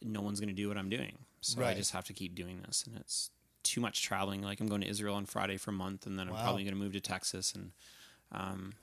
no 0.00 0.20
one's 0.20 0.38
going 0.38 0.50
to 0.50 0.54
do 0.54 0.68
what 0.68 0.76
I'm 0.78 0.88
doing. 0.88 1.18
So 1.40 1.60
I 1.64 1.74
just 1.74 1.90
have 1.92 2.04
to 2.04 2.12
keep 2.12 2.36
doing 2.36 2.62
this, 2.64 2.84
and 2.86 2.94
it's 2.96 3.30
too 3.64 3.80
much 3.80 4.02
traveling. 4.02 4.40
Like 4.40 4.60
I'm 4.60 4.68
going 4.68 4.82
to 4.82 4.86
Israel 4.86 5.16
on 5.16 5.26
Friday 5.26 5.56
for 5.56 5.70
a 5.70 5.74
month, 5.74 6.06
and 6.06 6.16
then 6.16 6.28
I'm 6.28 6.34
probably 6.44 6.62
going 6.62 6.74
to 6.74 6.80
move 6.80 6.92
to 6.92 7.00
Texas 7.00 7.54
and 7.54 7.72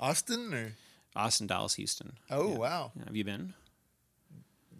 Austin 0.01 0.53
or 0.53 0.73
Austin, 1.15 1.47
Dallas, 1.47 1.75
Houston. 1.75 2.17
oh 2.29 2.49
Yeah. 2.49 2.57
wow, 2.57 2.91
Yeah, 2.97 3.05
Have 3.05 3.15
you 3.15 3.23
been? 3.23 3.53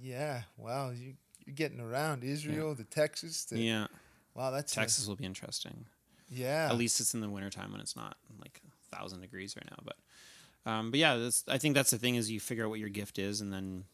Yeah, 0.02 0.44
wow, 0.58 0.92
you, 0.92 1.14
you're 1.46 1.56
getting 1.56 1.80
around 1.80 2.24
Israel, 2.24 2.76
the 2.76 2.84
Texas, 2.84 3.46
the, 3.46 3.60
Yeah, 3.60 3.88
wow, 4.34 4.52
that's 4.52 4.72
a- 4.74 4.76
Texas 4.76 5.08
will 5.08 5.16
be 5.16 5.26
interesting. 5.26 5.86
yeah, 6.30 6.68
At 6.70 6.78
least 6.78 7.00
it's 7.00 7.14
in 7.14 7.22
the 7.22 7.30
wintertime 7.30 7.72
when 7.72 7.82
it's 7.82 7.96
not 7.96 8.18
like 8.40 8.62
a 8.92 8.96
thousand 8.96 9.22
degrees 9.22 9.56
right 9.56 9.70
now. 9.70 9.84
But, 9.84 10.70
um, 10.72 10.92
but 10.92 11.00
yeah, 11.00 11.16
that's, 11.18 11.44
I 11.48 11.58
think 11.58 11.76
that's 11.76 11.92
the 11.92 11.98
thing 11.98 12.16
is 12.16 12.30
you 12.30 12.40
figure 12.40 12.66
out 12.66 12.70
what 12.70 12.80
your 12.80 12.90
gift 12.90 13.18
is, 13.20 13.42
and 13.42 13.52
then 13.54 13.86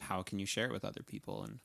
how 0.00 0.22
can 0.22 0.38
you 0.38 0.46
share 0.46 0.66
it 0.66 0.72
with 0.72 0.84
other 0.84 1.02
people? 1.02 1.42
And 1.42 1.58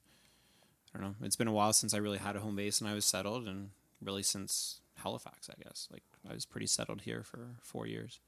I 0.95 0.99
don't 0.99 1.07
know. 1.09 1.15
It's 1.25 1.35
been 1.35 1.47
a 1.47 1.53
while 1.53 1.73
since 1.73 1.93
I 1.93 1.97
really 1.97 2.17
had 2.17 2.35
a 2.35 2.39
home 2.39 2.55
base 2.55 2.79
and 2.81 2.89
I 2.89 2.93
was 2.93 3.05
settled, 3.05 3.47
and 3.47 3.69
really 4.01 4.23
since 4.23 4.79
Halifax, 5.03 5.49
I 5.49 5.61
guess. 5.61 5.87
Like 5.91 6.03
I 6.29 6.33
was 6.33 6.45
pretty 6.45 6.67
settled 6.67 7.01
here 7.01 7.21
for 7.23 7.55
four 7.61 7.85
years, 7.85 8.19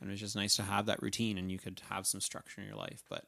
and 0.00 0.10
it 0.10 0.12
was 0.12 0.20
just 0.20 0.36
nice 0.36 0.56
to 0.56 0.62
have 0.62 0.86
that 0.86 1.00
routine, 1.02 1.38
and 1.38 1.50
you 1.50 1.58
could 1.58 1.80
have 1.88 2.06
some 2.06 2.20
structure 2.20 2.60
in 2.60 2.66
your 2.66 2.76
life, 2.76 3.02
but. 3.08 3.24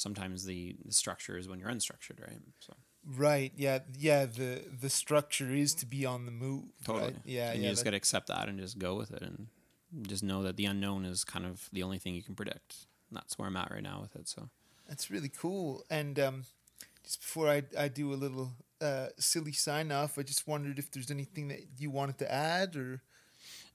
Sometimes 0.00 0.44
the, 0.44 0.76
the 0.84 0.92
structure 0.92 1.36
is 1.36 1.48
when 1.48 1.58
you're 1.58 1.68
unstructured, 1.68 2.20
right? 2.20 2.38
So 2.60 2.72
right, 3.16 3.52
yeah, 3.56 3.80
yeah. 3.98 4.24
The 4.26 4.62
the 4.80 4.88
structure 4.88 5.50
is 5.54 5.74
to 5.76 5.86
be 5.86 6.06
on 6.06 6.24
the 6.24 6.32
move, 6.32 6.64
Totally. 6.84 7.12
right? 7.12 7.16
Yeah, 7.24 7.50
and 7.50 7.60
yeah. 7.60 7.68
you 7.68 7.72
just 7.72 7.84
got 7.84 7.90
to 7.90 7.96
accept 7.96 8.28
that 8.28 8.48
and 8.48 8.58
just 8.58 8.78
go 8.78 8.94
with 8.94 9.12
it 9.12 9.22
and 9.22 9.48
just 10.06 10.22
know 10.22 10.42
that 10.42 10.56
the 10.56 10.64
unknown 10.64 11.04
is 11.04 11.24
kind 11.24 11.44
of 11.44 11.68
the 11.72 11.82
only 11.82 11.98
thing 11.98 12.14
you 12.14 12.22
can 12.22 12.34
predict. 12.34 12.86
And 13.10 13.16
that's 13.16 13.38
where 13.38 13.48
I'm 13.48 13.56
at 13.56 13.70
right 13.70 13.82
now 13.82 14.00
with 14.00 14.16
it. 14.16 14.28
So 14.28 14.48
That's 14.88 15.10
really 15.10 15.28
cool. 15.28 15.84
And 15.90 16.18
um, 16.18 16.44
just 17.04 17.20
before 17.20 17.48
I, 17.48 17.62
I 17.78 17.88
do 17.88 18.12
a 18.12 18.14
little 18.14 18.52
uh, 18.80 19.08
silly 19.18 19.52
sign 19.52 19.90
off, 19.92 20.18
I 20.18 20.22
just 20.22 20.46
wondered 20.46 20.78
if 20.78 20.90
there's 20.90 21.10
anything 21.10 21.48
that 21.48 21.60
you 21.78 21.90
wanted 21.90 22.18
to 22.18 22.32
add 22.32 22.76
or. 22.76 23.02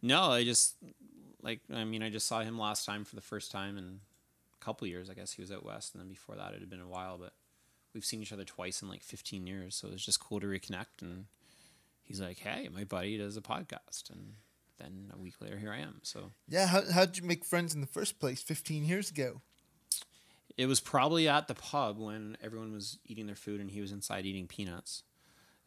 no, 0.02 0.32
I 0.32 0.44
just 0.44 0.76
like 1.42 1.60
I 1.72 1.84
mean 1.84 2.02
I 2.02 2.10
just 2.10 2.28
saw 2.28 2.42
him 2.42 2.58
last 2.58 2.86
time 2.86 3.06
for 3.06 3.16
the 3.16 3.22
first 3.22 3.52
time 3.52 3.78
in 3.78 3.84
a 3.84 3.98
couple 4.60 4.88
years. 4.88 5.10
I 5.10 5.13
guess 5.13 5.34
he 5.34 5.41
was 5.41 5.52
out 5.52 5.65
west, 5.65 5.94
and 5.94 6.02
then 6.02 6.10
before 6.10 6.36
that 6.36 6.54
it 6.54 6.60
had 6.60 6.70
been 6.70 6.82
a 6.82 6.88
while. 6.88 7.18
But 7.18 7.34
we've 7.94 8.06
seen 8.06 8.22
each 8.22 8.34
other 8.34 8.44
twice 8.46 8.82
in 8.82 8.89
like 8.89 9.04
15 9.04 9.46
years, 9.48 9.76
so 9.76 9.89
it's 9.91 10.06
just 10.06 10.20
cool 10.20 10.39
to 10.39 10.48
reconnect. 10.48 11.02
And 11.02 11.26
he's 12.04 12.22
like, 12.22 12.39
"Hey, 12.39 12.70
my 12.74 12.84
buddy 12.84 13.18
does 13.18 13.38
a 13.38 13.41
podcast," 13.41 14.10
and 14.10 14.34
then 14.80 15.12
a 15.13 15.18
week 15.18 15.36
later 15.41 15.58
here 15.58 15.72
I 15.72 15.80
am. 15.80 16.00
So 16.04 16.32
Yeah, 16.48 16.68
how 16.68 16.82
how'd 16.91 17.18
you 17.18 17.24
make 17.24 17.46
friends 17.46 17.74
in 17.74 17.82
the 17.82 17.88
first 17.88 18.20
place 18.20 18.41
15 18.41 18.84
years 18.86 19.10
ago? 19.12 19.41
It 20.58 20.68
was 20.68 20.80
probably 20.80 21.28
at 21.28 21.48
the 21.50 21.54
pub 21.56 21.98
when 22.00 22.38
everyone 22.41 22.72
was 22.72 22.98
eating 23.06 23.26
their 23.26 23.36
food 23.36 23.60
and 23.60 23.70
he 23.70 23.82
was 23.82 23.91
inside 23.91 24.26
eating 24.26 24.48
peanuts. 24.48 25.04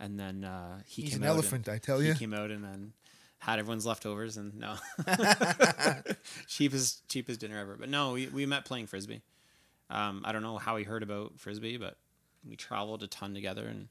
And 0.00 0.18
then 0.18 0.44
uh, 0.44 0.80
he 0.86 1.02
He's 1.02 1.10
came 1.12 1.22
an 1.22 1.28
out 1.28 1.32
elephant, 1.34 1.66
and- 1.68 1.74
I 1.74 1.78
tell 1.78 2.02
you. 2.02 2.12
he 2.14 2.18
came 2.18 2.32
out 2.32 2.50
and 2.50 2.62
then 2.64 2.92
had 3.38 3.58
everyone's 3.58 3.86
leftovers 3.86 4.36
and 4.36 4.54
no, 4.58 4.76
cheapest 6.46 7.08
cheapest 7.08 7.40
dinner 7.40 7.58
ever. 7.58 7.76
But 7.78 7.88
no, 7.88 8.12
we 8.12 8.26
we 8.26 8.46
met 8.46 8.64
playing 8.64 8.86
frisbee. 8.86 9.22
Um, 9.90 10.22
I 10.24 10.32
don't 10.32 10.42
know 10.42 10.58
how 10.58 10.76
he 10.76 10.84
heard 10.84 11.02
about 11.02 11.38
frisbee, 11.38 11.76
but 11.76 11.96
we 12.46 12.56
traveled 12.56 13.02
a 13.02 13.06
ton 13.06 13.34
together 13.34 13.66
and 13.66 13.88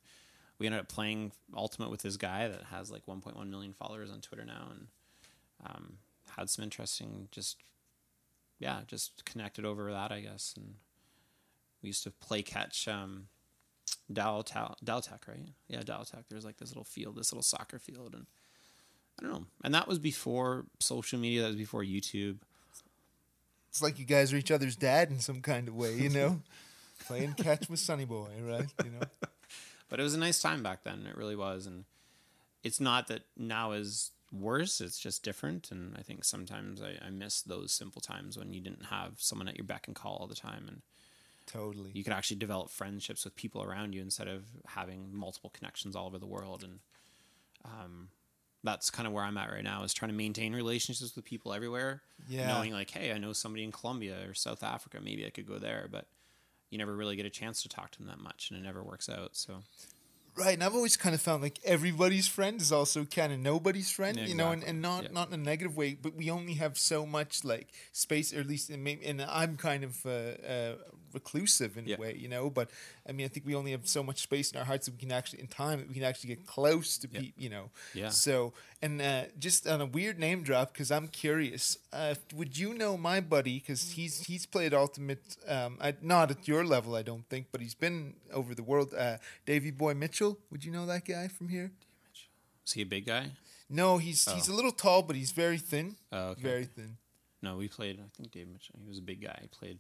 we 0.60 0.66
ended 0.66 0.82
up 0.82 0.88
playing 0.88 1.32
ultimate 1.56 1.90
with 1.90 2.02
this 2.02 2.18
guy 2.18 2.48
that 2.48 2.64
has 2.72 2.92
like 2.92 3.06
1.1 3.06 3.50
million 3.50 3.74
followers 3.74 4.10
on 4.12 4.22
Twitter 4.22 4.46
now 4.46 4.68
and 4.72 4.88
um, 5.66 5.98
had 6.36 6.50
some 6.50 6.64
interesting 6.64 7.28
just 7.32 7.58
yeah 8.60 8.82
just 8.88 9.26
connected 9.26 9.66
over 9.66 9.92
that 9.92 10.12
I 10.12 10.22
guess 10.22 10.54
and 10.56 10.76
we 11.82 11.88
used 11.88 12.04
to 12.04 12.12
play 12.12 12.42
catch 12.42 12.88
um 12.88 13.28
Daltech, 14.12 14.76
Daltech, 14.84 15.28
right? 15.28 15.50
Yeah, 15.68 15.82
Daltech. 15.82 16.24
There's 16.30 16.46
like 16.46 16.58
this 16.58 16.70
little 16.70 16.84
field, 16.84 17.18
this 17.18 17.32
little 17.32 17.44
soccer 17.44 17.78
field, 17.80 18.16
and 18.16 18.26
I 19.20 19.24
don't 19.24 19.32
know. 19.32 19.46
And 19.64 19.74
that 19.74 19.88
was 19.88 20.00
before 20.00 20.66
social 20.80 21.20
media. 21.20 21.42
That 21.42 21.48
was 21.48 21.56
before 21.56 21.84
YouTube. 21.84 22.38
It's 23.70 23.82
like 23.82 24.00
you 24.00 24.06
guys 24.06 24.32
are 24.34 24.38
each 24.38 24.52
other's 24.52 24.76
dad 24.76 25.10
in 25.10 25.20
some 25.20 25.42
kind 25.42 25.68
of 25.68 25.76
way, 25.76 25.96
you 25.96 26.10
know? 26.10 26.42
Playing 27.06 27.34
catch 27.34 27.70
with 27.70 27.80
Sonny 27.80 28.06
Boy, 28.06 28.30
right? 28.42 28.68
You 28.84 28.92
know? 28.92 29.08
But 29.90 30.02
it 30.02 30.04
was 30.04 30.14
a 30.14 30.20
nice 30.20 30.42
time 30.42 30.64
back 30.64 30.84
then. 30.84 31.08
It 31.10 31.16
really 31.16 31.38
was, 31.38 31.66
and 31.66 31.86
it's 32.62 32.82
not 32.82 33.08
that 33.08 33.22
now 33.38 33.72
is 33.72 34.12
worse. 34.34 34.82
It's 34.82 35.00
just 35.00 35.24
different, 35.24 35.72
and 35.72 35.96
I 35.98 36.02
think 36.02 36.26
sometimes 36.26 36.82
I, 36.82 36.98
I 37.06 37.10
miss 37.10 37.42
those 37.42 37.72
simple 37.72 38.02
times 38.02 38.38
when 38.38 38.52
you 38.54 38.60
didn't 38.60 38.88
have 38.88 39.14
someone 39.18 39.48
at 39.48 39.56
your 39.56 39.64
beck 39.64 39.88
and 39.88 39.96
call 39.96 40.18
all 40.18 40.28
the 40.28 40.36
time, 40.36 40.66
and 40.68 40.82
Totally. 41.46 41.92
you 41.94 42.04
could 42.04 42.12
actually 42.12 42.36
develop 42.36 42.70
friendships 42.70 43.24
with 43.24 43.38
people 43.38 43.64
around 43.64 43.96
you 43.96 44.02
instead 44.02 44.28
of 44.28 44.44
having 44.66 45.16
multiple 45.16 45.52
connections 45.52 45.96
all 45.96 46.08
over 46.08 46.18
the 46.20 46.26
world 46.28 46.64
and 46.64 46.80
um, 47.64 48.10
that's 48.68 48.90
kind 48.92 49.08
of 49.08 49.14
where 49.14 49.24
I'm 49.24 49.38
at 49.38 49.50
right 49.52 49.64
now 49.64 49.84
is 49.84 49.94
trying 49.94 50.12
to 50.12 50.18
maintain 50.18 50.54
relationships 50.54 51.16
with 51.16 51.26
people 51.26 51.54
everywhere. 51.54 52.02
Yeah. 52.28 52.48
Knowing 52.48 52.74
like, 52.74 52.92
hey, 52.92 53.12
I 53.12 53.18
know 53.18 53.34
somebody 53.34 53.64
in 53.64 53.72
Colombia 53.72 54.18
or 54.28 54.34
South 54.34 54.64
Africa, 54.64 55.00
maybe 55.02 55.26
I 55.26 55.30
could 55.30 55.48
go 55.48 55.58
there, 55.58 55.88
but 55.92 56.06
you 56.70 56.78
never 56.78 56.96
really 56.96 57.16
get 57.16 57.26
a 57.26 57.30
chance 57.30 57.64
to 57.64 57.70
talk 57.70 57.92
to 57.92 58.00
them 58.00 58.08
that 58.08 58.20
much, 58.20 58.50
and 58.50 58.60
it 58.60 58.64
never 58.64 58.84
works 58.84 59.10
out. 59.10 59.32
So 59.36 59.64
Right, 60.36 60.54
and 60.54 60.64
I've 60.64 60.76
always 60.76 60.96
kind 60.98 61.16
of 61.16 61.22
found 61.22 61.42
like 61.42 61.60
everybody's 61.66 62.28
friend 62.28 62.62
is 62.62 62.72
also 62.72 63.06
kind 63.06 63.34
of 63.34 63.40
nobody's 63.40 63.90
friend, 63.90 64.18
Yeah, 64.20 64.26
you 64.26 64.36
know, 64.36 64.52
and, 64.52 64.64
and 64.64 64.82
not 64.84 65.06
Yeah. 65.06 65.10
not 65.12 65.30
in 65.30 65.34
a 65.34 65.38
negative 65.38 65.76
way, 65.76 65.96
but 66.00 66.14
we 66.14 66.30
only 66.30 66.54
have 66.56 66.78
so 66.78 67.08
much 67.08 67.44
like 67.44 67.70
space, 67.92 68.32
or 68.34 68.42
at 68.42 68.48
least, 68.48 68.70
in 68.70 68.84
maybe, 68.84 69.04
and 69.06 69.20
I'm 69.22 69.58
kind 69.58 69.84
of 69.84 70.06
uh, 70.06 70.10
uh, 70.10 70.76
reclusive 71.20 71.72
in 71.80 71.84
Yeah. 71.88 71.96
a 71.98 72.00
way, 72.04 72.14
you 72.24 72.30
know. 72.36 72.50
But 72.60 72.68
I 73.08 73.12
mean, 73.16 73.26
I 73.28 73.30
think 73.30 73.46
we 73.46 73.56
only 73.62 73.72
have 73.72 73.86
so 73.98 74.02
much 74.10 74.20
space 74.30 74.48
in 74.52 74.58
our 74.60 74.66
hearts 74.72 74.86
that 74.86 74.94
we 74.96 75.00
can 75.06 75.12
actually, 75.20 75.40
in 75.44 75.48
time, 75.64 75.78
that 75.80 75.88
we 75.92 75.94
can 76.00 76.04
actually 76.12 76.30
get 76.36 76.46
close 76.56 76.90
to 77.02 77.08
Yeah. 77.12 77.20
people, 77.22 77.44
you 77.44 77.50
know. 77.56 77.66
Yeah. 77.94 78.10
So, 78.26 78.54
and 78.82 79.02
uh, 79.02 79.26
just 79.46 79.68
on 79.74 79.80
a 79.82 79.86
weird 79.98 80.18
name 80.20 80.40
drop, 80.44 80.68
because 80.74 80.90
I'm 80.98 81.08
curious, 81.24 81.78
uh, 81.94 82.16
would 82.40 82.54
you 82.62 82.70
know 82.82 82.98
my 82.98 83.20
buddy? 83.34 83.56
Because 83.60 83.82
he's 83.98 84.16
he's 84.30 84.46
played 84.46 84.74
Ultimate, 84.74 85.26
um, 85.48 85.72
I, 85.88 85.90
not 86.02 86.26
at 86.36 86.48
your 86.48 86.64
level, 86.76 86.92
I 87.02 87.04
don't 87.04 87.26
think, 87.30 87.48
but 87.52 87.60
he's 87.62 87.76
been 87.86 87.98
over 88.40 88.52
the 88.56 88.64
world. 88.72 88.90
Uh, 88.94 89.18
Davy 89.46 89.72
Boy 89.72 89.94
Mitchell, 89.94 90.34
would 90.52 90.64
you 90.66 90.72
know 90.72 90.86
that 90.94 91.04
guy 91.06 91.28
from 91.38 91.50
here? 91.50 91.72
is 92.66 92.74
he 92.74 92.82
a 92.82 92.86
big 92.86 93.06
guy? 93.06 93.32
No, 93.70 93.98
he's 93.98 94.22
he's 94.36 94.48
a 94.50 94.54
little 94.54 94.72
tall, 94.72 95.02
but 95.08 95.16
he's 95.16 95.32
very 95.32 95.58
thin. 95.58 95.96
Oh, 96.12 96.30
okay. 96.32 96.42
Very 96.42 96.66
thin. 96.66 96.98
No, 97.42 97.58
we 97.58 97.68
played. 97.68 98.00
I 98.00 98.08
think 98.16 98.32
Dave 98.32 98.48
Mitchell. 98.48 98.76
He 98.82 98.88
was 98.90 98.98
a 98.98 99.02
big 99.12 99.22
guy. 99.22 99.38
He 99.42 99.48
played. 99.48 99.80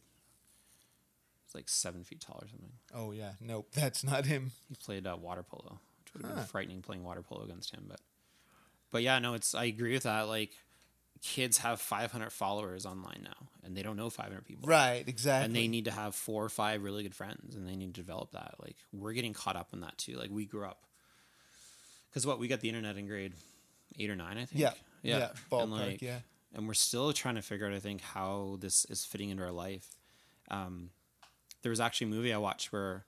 He's 1.47 1.55
like 1.55 1.69
seven 1.69 2.03
feet 2.03 2.19
tall 2.21 2.39
or 2.43 2.47
something. 2.47 2.71
Oh 2.93 3.11
yeah, 3.13 3.31
nope, 3.41 3.69
that's 3.73 4.03
not 4.03 4.25
him. 4.25 4.51
He 4.69 4.75
played 4.75 5.07
uh, 5.07 5.15
water 5.17 5.43
polo, 5.43 5.79
which 6.03 6.13
would 6.13 6.23
have 6.23 6.31
Huh. 6.31 6.37
been 6.41 6.45
frightening 6.47 6.81
playing 6.81 7.03
water 7.03 7.21
polo 7.21 7.45
against 7.45 7.73
him. 7.73 7.85
But, 7.87 8.01
but 8.91 9.01
yeah, 9.03 9.19
no, 9.19 9.33
it's 9.33 9.55
I 9.55 9.65
agree 9.65 9.93
with 9.93 10.03
that. 10.03 10.23
Like, 10.27 10.51
kids 11.21 11.59
have 11.59 11.79
500 11.81 12.31
followers 12.31 12.85
online 12.85 13.21
now, 13.23 13.47
and 13.63 13.75
they 13.77 13.81
don't 13.81 13.95
know 13.95 14.09
500 14.09 14.45
people. 14.45 14.67
Right, 14.67 15.03
exactly. 15.07 15.45
And 15.45 15.55
they 15.55 15.67
need 15.67 15.85
to 15.85 15.91
have 15.91 16.13
four 16.15 16.43
or 16.43 16.49
five 16.49 16.83
really 16.83 17.03
good 17.03 17.15
friends, 17.15 17.55
and 17.55 17.67
they 17.67 17.75
need 17.75 17.93
to 17.95 18.01
develop 18.01 18.31
that. 18.33 18.55
Like, 18.61 18.75
we're 18.93 19.13
getting 19.13 19.33
caught 19.33 19.55
up 19.55 19.69
in 19.73 19.79
that 19.81 19.97
too. 19.97 20.17
Like, 20.17 20.29
we 20.29 20.45
grew 20.45 20.65
up 20.65 20.83
because 22.09 22.25
what 22.27 22.39
we 22.39 22.47
got 22.47 22.59
the 22.59 22.67
internet 22.69 22.97
in 22.97 23.07
grade 23.07 23.33
eight 23.99 24.09
or 24.09 24.15
nine, 24.15 24.37
I 24.37 24.45
think. 24.45 24.59
yeah, 24.61 24.73
yeah, 25.01 25.29
and 25.29 25.37
ballpark, 25.51 25.69
like, 25.71 26.01
yeah. 26.01 26.19
and 26.53 26.67
we're 26.67 26.73
still 26.73 27.13
trying 27.13 27.35
to 27.35 27.41
figure 27.41 27.65
out 27.67 27.73
i 27.73 27.79
think 27.79 28.01
how 28.01 28.57
this 28.59 28.85
is 28.85 29.05
fitting 29.05 29.29
into 29.29 29.43
our 29.43 29.51
life 29.51 29.87
um, 30.51 30.89
there 31.61 31.69
was 31.69 31.79
actually 31.79 32.07
a 32.07 32.09
movie 32.09 32.33
i 32.33 32.37
watched 32.37 32.71
where 32.71 33.05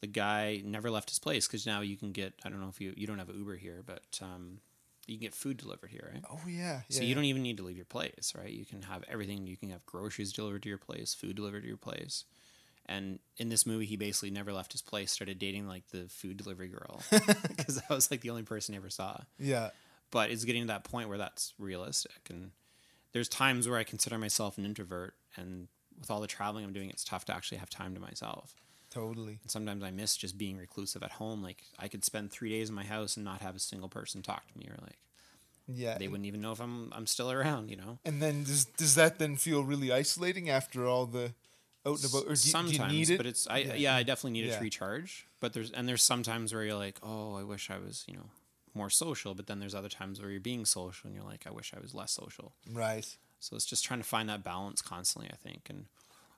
the 0.00 0.06
guy 0.06 0.60
never 0.64 0.90
left 0.90 1.08
his 1.08 1.18
place 1.18 1.46
because 1.46 1.66
now 1.66 1.80
you 1.80 1.96
can 1.96 2.12
get 2.12 2.34
i 2.44 2.48
don't 2.48 2.60
know 2.60 2.68
if 2.68 2.80
you 2.80 2.92
you 2.96 3.06
don't 3.06 3.18
have 3.18 3.30
uber 3.34 3.56
here 3.56 3.82
but 3.84 4.20
um, 4.22 4.58
you 5.06 5.16
can 5.16 5.22
get 5.22 5.34
food 5.34 5.56
delivered 5.56 5.90
here 5.90 6.10
right? 6.12 6.24
Oh 6.30 6.40
yeah, 6.48 6.80
so 6.88 7.00
yeah, 7.00 7.08
you 7.08 7.14
don't 7.14 7.24
even 7.24 7.42
need 7.42 7.56
to 7.58 7.62
leave 7.62 7.76
your 7.76 7.86
place 7.86 8.32
right? 8.36 8.50
You 8.50 8.64
can 8.64 8.82
have 8.82 9.04
everything. 9.08 9.46
You 9.46 9.56
can 9.56 9.70
have 9.70 9.86
groceries 9.86 10.32
delivered 10.32 10.62
to 10.64 10.68
your 10.68 10.78
place 10.78 11.14
food 11.14 11.36
delivered 11.36 11.62
to 11.62 11.68
your 11.68 11.76
place. 11.76 12.24
And 12.88 13.18
in 13.36 13.48
this 13.48 13.66
movie 13.66 13.86
he 13.86 13.96
basically 13.96 14.30
never 14.30 14.52
left 14.52 14.72
his 14.72 14.82
place 14.82 15.10
started 15.12 15.38
dating 15.38 15.66
like 15.68 15.88
the 15.88 16.04
food 16.08 16.36
delivery 16.36 16.68
girl 16.68 17.02
because 17.10 17.76
that 17.76 17.88
was 17.90 18.10
like 18.10 18.20
the 18.20 18.30
only 18.30 18.42
person 18.42 18.74
he 18.74 18.78
ever 18.78 18.90
saw. 18.90 19.18
Yeah. 19.38 19.70
but 20.10 20.30
it's 20.30 20.44
getting 20.44 20.62
to 20.62 20.68
that 20.68 20.84
point 20.84 21.08
where 21.08 21.18
that's 21.18 21.54
realistic 21.58 22.28
and 22.30 22.50
there's 23.12 23.28
times 23.28 23.68
where 23.68 23.78
i 23.78 23.84
consider 23.84 24.18
myself 24.18 24.58
an 24.58 24.64
introvert 24.64 25.14
and 25.36 25.68
with 25.98 26.10
all 26.10 26.20
the 26.20 26.26
traveling 26.26 26.64
i'm 26.64 26.72
doing 26.72 26.90
it's 26.90 27.04
tough 27.04 27.24
to 27.24 27.34
actually 27.34 27.58
have 27.58 27.70
time 27.70 27.94
to 27.94 28.00
myself 28.00 28.54
Totally. 28.90 29.38
and 29.42 29.50
sometimes 29.50 29.82
i 29.84 29.90
miss 29.90 30.16
just 30.16 30.38
being 30.38 30.56
reclusive 30.56 31.02
at 31.02 31.12
home 31.12 31.42
like 31.42 31.62
i 31.78 31.88
could 31.88 32.04
spend 32.04 32.30
three 32.30 32.50
days 32.50 32.68
in 32.68 32.74
my 32.74 32.84
house 32.84 33.16
and 33.16 33.24
not 33.24 33.40
have 33.42 33.56
a 33.56 33.60
single 33.60 33.88
person 33.88 34.22
talk 34.22 34.46
to 34.52 34.58
me 34.58 34.66
or 34.70 34.76
like 34.82 34.98
Yeah. 35.66 35.98
they 35.98 36.08
wouldn't 36.08 36.26
even 36.26 36.40
know 36.40 36.52
if 36.52 36.60
i'm 36.60 36.92
i'm 36.92 37.06
still 37.06 37.30
around 37.30 37.70
you 37.70 37.76
know 37.76 37.98
and 38.04 38.22
then 38.22 38.44
does 38.44 38.64
does 38.64 38.94
that 38.94 39.18
then 39.18 39.36
feel 39.36 39.64
really 39.64 39.90
isolating 39.92 40.48
after 40.48 40.86
all 40.86 41.06
the 41.06 41.34
out 41.84 42.02
and 42.02 42.10
about? 42.10 42.22
Or 42.22 42.24
do, 42.24 42.30
you- 42.30 42.36
do 42.36 42.36
sometimes 42.36 42.78
you 42.78 42.86
need 42.98 43.10
it? 43.10 43.16
but 43.16 43.26
it's 43.26 43.46
i 43.48 43.58
Yeah. 43.58 43.74
yeah, 43.74 43.96
i 43.96 44.02
definitely 44.02 44.32
need 44.32 44.44
it 44.44 44.48
Yeah. 44.50 44.58
to 44.58 44.62
recharge 44.64 45.26
but 45.40 45.52
there's 45.52 45.70
and 45.72 45.88
there's 45.88 46.02
sometimes 46.02 46.52
where 46.54 46.64
you're 46.64 46.74
like 46.76 46.98
oh 47.02 47.34
i 47.36 47.42
wish 47.42 47.70
i 47.70 47.78
was 47.78 48.04
you 48.08 48.14
know 48.14 48.30
more 48.74 48.90
social 48.90 49.34
but 49.34 49.46
then 49.46 49.58
there's 49.58 49.74
other 49.74 49.88
times 49.88 50.20
where 50.20 50.30
you're 50.30 50.40
being 50.40 50.64
social 50.66 51.06
and 51.08 51.14
you're 51.16 51.24
like 51.24 51.46
i 51.46 51.50
wish 51.50 51.72
i 51.76 51.80
was 51.80 51.94
less 51.94 52.12
social 52.12 52.52
right. 52.72 53.16
So 53.40 53.56
it's 53.56 53.66
just 53.66 53.84
trying 53.84 54.00
to 54.00 54.06
find 54.06 54.28
that 54.28 54.42
balance 54.42 54.82
constantly, 54.82 55.30
I 55.32 55.36
think. 55.36 55.68
And 55.68 55.86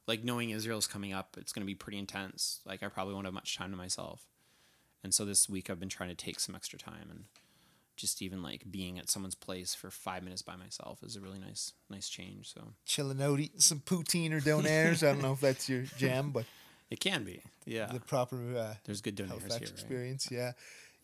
like 0.07 0.25
knowing 0.25 0.51
Israel's 0.51 0.87
coming 0.87 1.13
up, 1.13 1.37
it's 1.39 1.53
going 1.53 1.63
to 1.63 1.67
be 1.67 1.75
pretty 1.75 1.99
intense. 1.99 2.61
Like 2.67 2.83
I 2.83 2.89
probably 2.89 3.15
won't 3.15 3.27
have 3.27 3.35
much 3.35 3.57
time 3.57 3.71
to 3.71 3.77
myself. 3.77 4.27
And 5.05 5.15
so 5.15 5.25
this 5.25 5.49
week 5.49 5.71
I've 5.71 5.81
been 5.81 5.89
trying 5.89 6.11
to 6.11 6.15
take 6.15 6.41
some 6.41 6.55
extra 6.55 6.79
time 6.79 7.09
and 7.11 7.25
just 7.97 8.23
even 8.23 8.43
like 8.43 8.71
being 8.71 8.99
at 8.99 9.11
someone's 9.11 9.35
place 9.35 9.75
for 9.75 9.91
five 9.91 10.23
minutes 10.23 10.43
by 10.43 10.57
myself 10.57 11.03
is 11.03 11.17
a 11.17 11.21
really 11.21 11.39
nice, 11.39 11.73
nice 11.91 12.09
change. 12.09 12.53
So 12.53 12.73
Chilling 12.87 13.21
out, 13.21 13.41
eating 13.41 13.61
some 13.61 13.81
poutine 13.81 14.33
or 14.33 14.41
donairs. 14.41 15.07
I 15.07 15.13
don't 15.13 15.23
know 15.23 15.33
if 15.33 15.41
that's 15.41 15.69
your 15.69 15.83
jam, 15.99 16.31
but 16.31 16.47
it 16.91 17.01
can 17.01 17.25
be. 17.25 17.43
Yeah. 17.67 17.87
the 17.93 18.01
proper 18.01 18.57
uh, 18.57 18.75
There's 18.85 19.01
good 19.01 19.19
Halifax 19.19 19.55
here. 19.55 19.61
Right? 19.61 19.71
experience. 19.71 20.29
Yeah, 20.31 20.53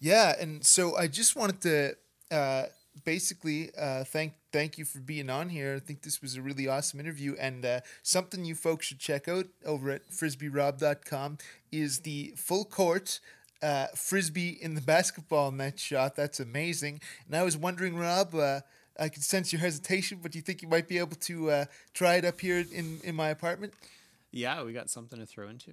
yeah. 0.00 0.34
And 0.40 0.64
so 0.64 0.96
I 0.96 1.08
just 1.08 1.36
wanted 1.36 1.60
to 1.62 1.96
uh, 2.34 2.64
basically 3.04 3.70
uh, 3.76 4.04
thank 4.04 4.34
thank 4.52 4.78
you 4.78 4.84
for 4.84 5.00
being 5.00 5.30
on 5.30 5.48
here. 5.48 5.74
I 5.76 5.80
think 5.80 6.02
this 6.02 6.22
was 6.22 6.36
a 6.36 6.42
really 6.42 6.68
awesome 6.68 7.00
interview, 7.00 7.34
and 7.38 7.64
uh, 7.64 7.80
something 8.02 8.44
you 8.44 8.54
folks 8.54 8.86
should 8.86 8.98
check 8.98 9.28
out 9.28 9.46
over 9.64 9.90
at 9.90 10.08
frisbeerob.com 10.10 11.38
is 11.72 12.00
the 12.00 12.34
full 12.36 12.64
court. 12.64 13.20
Uh, 13.62 13.86
frisbee 13.96 14.58
in 14.60 14.74
the 14.74 14.80
basketball 14.82 15.50
net 15.50 15.78
shot. 15.78 16.16
That's 16.16 16.38
amazing. 16.38 17.00
And 17.26 17.34
I 17.34 17.44
was 17.44 17.56
wondering, 17.56 17.96
Rob, 17.96 18.34
uh, 18.34 18.60
I 18.98 19.08
could 19.08 19.22
sense 19.24 19.54
your 19.54 19.60
hesitation, 19.60 20.18
but 20.22 20.32
do 20.32 20.38
you 20.38 20.42
think 20.42 20.60
you 20.60 20.68
might 20.68 20.86
be 20.86 20.98
able 20.98 21.16
to 21.16 21.50
uh, 21.50 21.64
try 21.94 22.16
it 22.16 22.26
up 22.26 22.40
here 22.40 22.58
in, 22.58 23.00
in 23.02 23.14
my 23.14 23.30
apartment? 23.30 23.72
Yeah, 24.30 24.62
we 24.64 24.72
got 24.72 24.90
something 24.90 25.18
to 25.18 25.24
throw 25.24 25.48
into. 25.48 25.70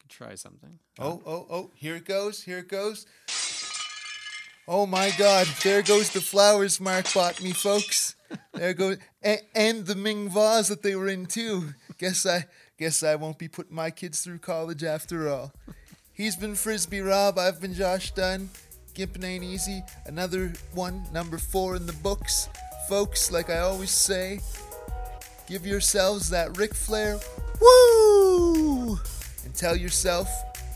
Could 0.00 0.10
try 0.10 0.34
something. 0.34 0.78
Oh, 0.98 1.22
oh, 1.24 1.46
oh, 1.48 1.70
here 1.76 1.94
it 1.94 2.06
goes. 2.06 2.42
Here 2.42 2.58
it 2.58 2.68
goes. 2.68 3.06
Oh 4.72 4.86
my 4.86 5.10
God, 5.18 5.48
there 5.64 5.82
goes 5.82 6.10
the 6.10 6.20
flowers 6.20 6.78
Mark 6.78 7.12
bought 7.12 7.42
me, 7.42 7.50
folks. 7.50 8.14
There 8.54 8.72
goes, 8.72 8.98
and, 9.20 9.40
and 9.52 9.84
the 9.84 9.96
Ming 9.96 10.28
vase 10.28 10.68
that 10.68 10.84
they 10.84 10.94
were 10.94 11.08
in 11.08 11.26
too. 11.26 11.74
Guess 11.98 12.24
I, 12.24 12.46
guess 12.78 13.02
I 13.02 13.16
won't 13.16 13.36
be 13.36 13.48
putting 13.48 13.74
my 13.74 13.90
kids 13.90 14.20
through 14.20 14.38
college 14.38 14.84
after 14.84 15.28
all. 15.28 15.50
He's 16.12 16.36
been 16.36 16.54
Frisbee 16.54 17.00
Rob. 17.00 17.36
I've 17.36 17.60
been 17.60 17.74
Josh 17.74 18.12
Dunn. 18.12 18.48
Gimping 18.94 19.24
ain't 19.24 19.42
easy. 19.42 19.82
Another 20.06 20.52
one, 20.72 21.02
number 21.12 21.38
four 21.38 21.74
in 21.74 21.86
the 21.86 21.92
books, 21.94 22.48
folks. 22.88 23.32
Like 23.32 23.50
I 23.50 23.58
always 23.58 23.90
say, 23.90 24.38
give 25.48 25.66
yourselves 25.66 26.30
that 26.30 26.56
Ric 26.56 26.76
Flair, 26.76 27.18
woo, 27.60 29.00
and 29.44 29.52
tell 29.52 29.74
yourself, 29.74 30.28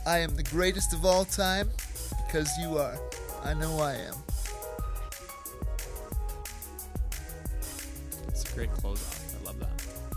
I 0.05 0.19
am 0.19 0.35
the 0.35 0.43
greatest 0.43 0.93
of 0.93 1.05
all 1.05 1.25
time, 1.25 1.71
because 2.27 2.51
you 2.59 2.77
are. 2.77 2.99
I 3.45 3.53
know 3.53 3.79
I 3.79 3.93
am. 3.93 4.15
It's 8.29 8.51
a 8.51 8.55
great 8.55 8.73
close 8.73 9.03
off. 9.03 9.37
I 9.39 9.47
love 9.47 9.61
that. 9.61 10.14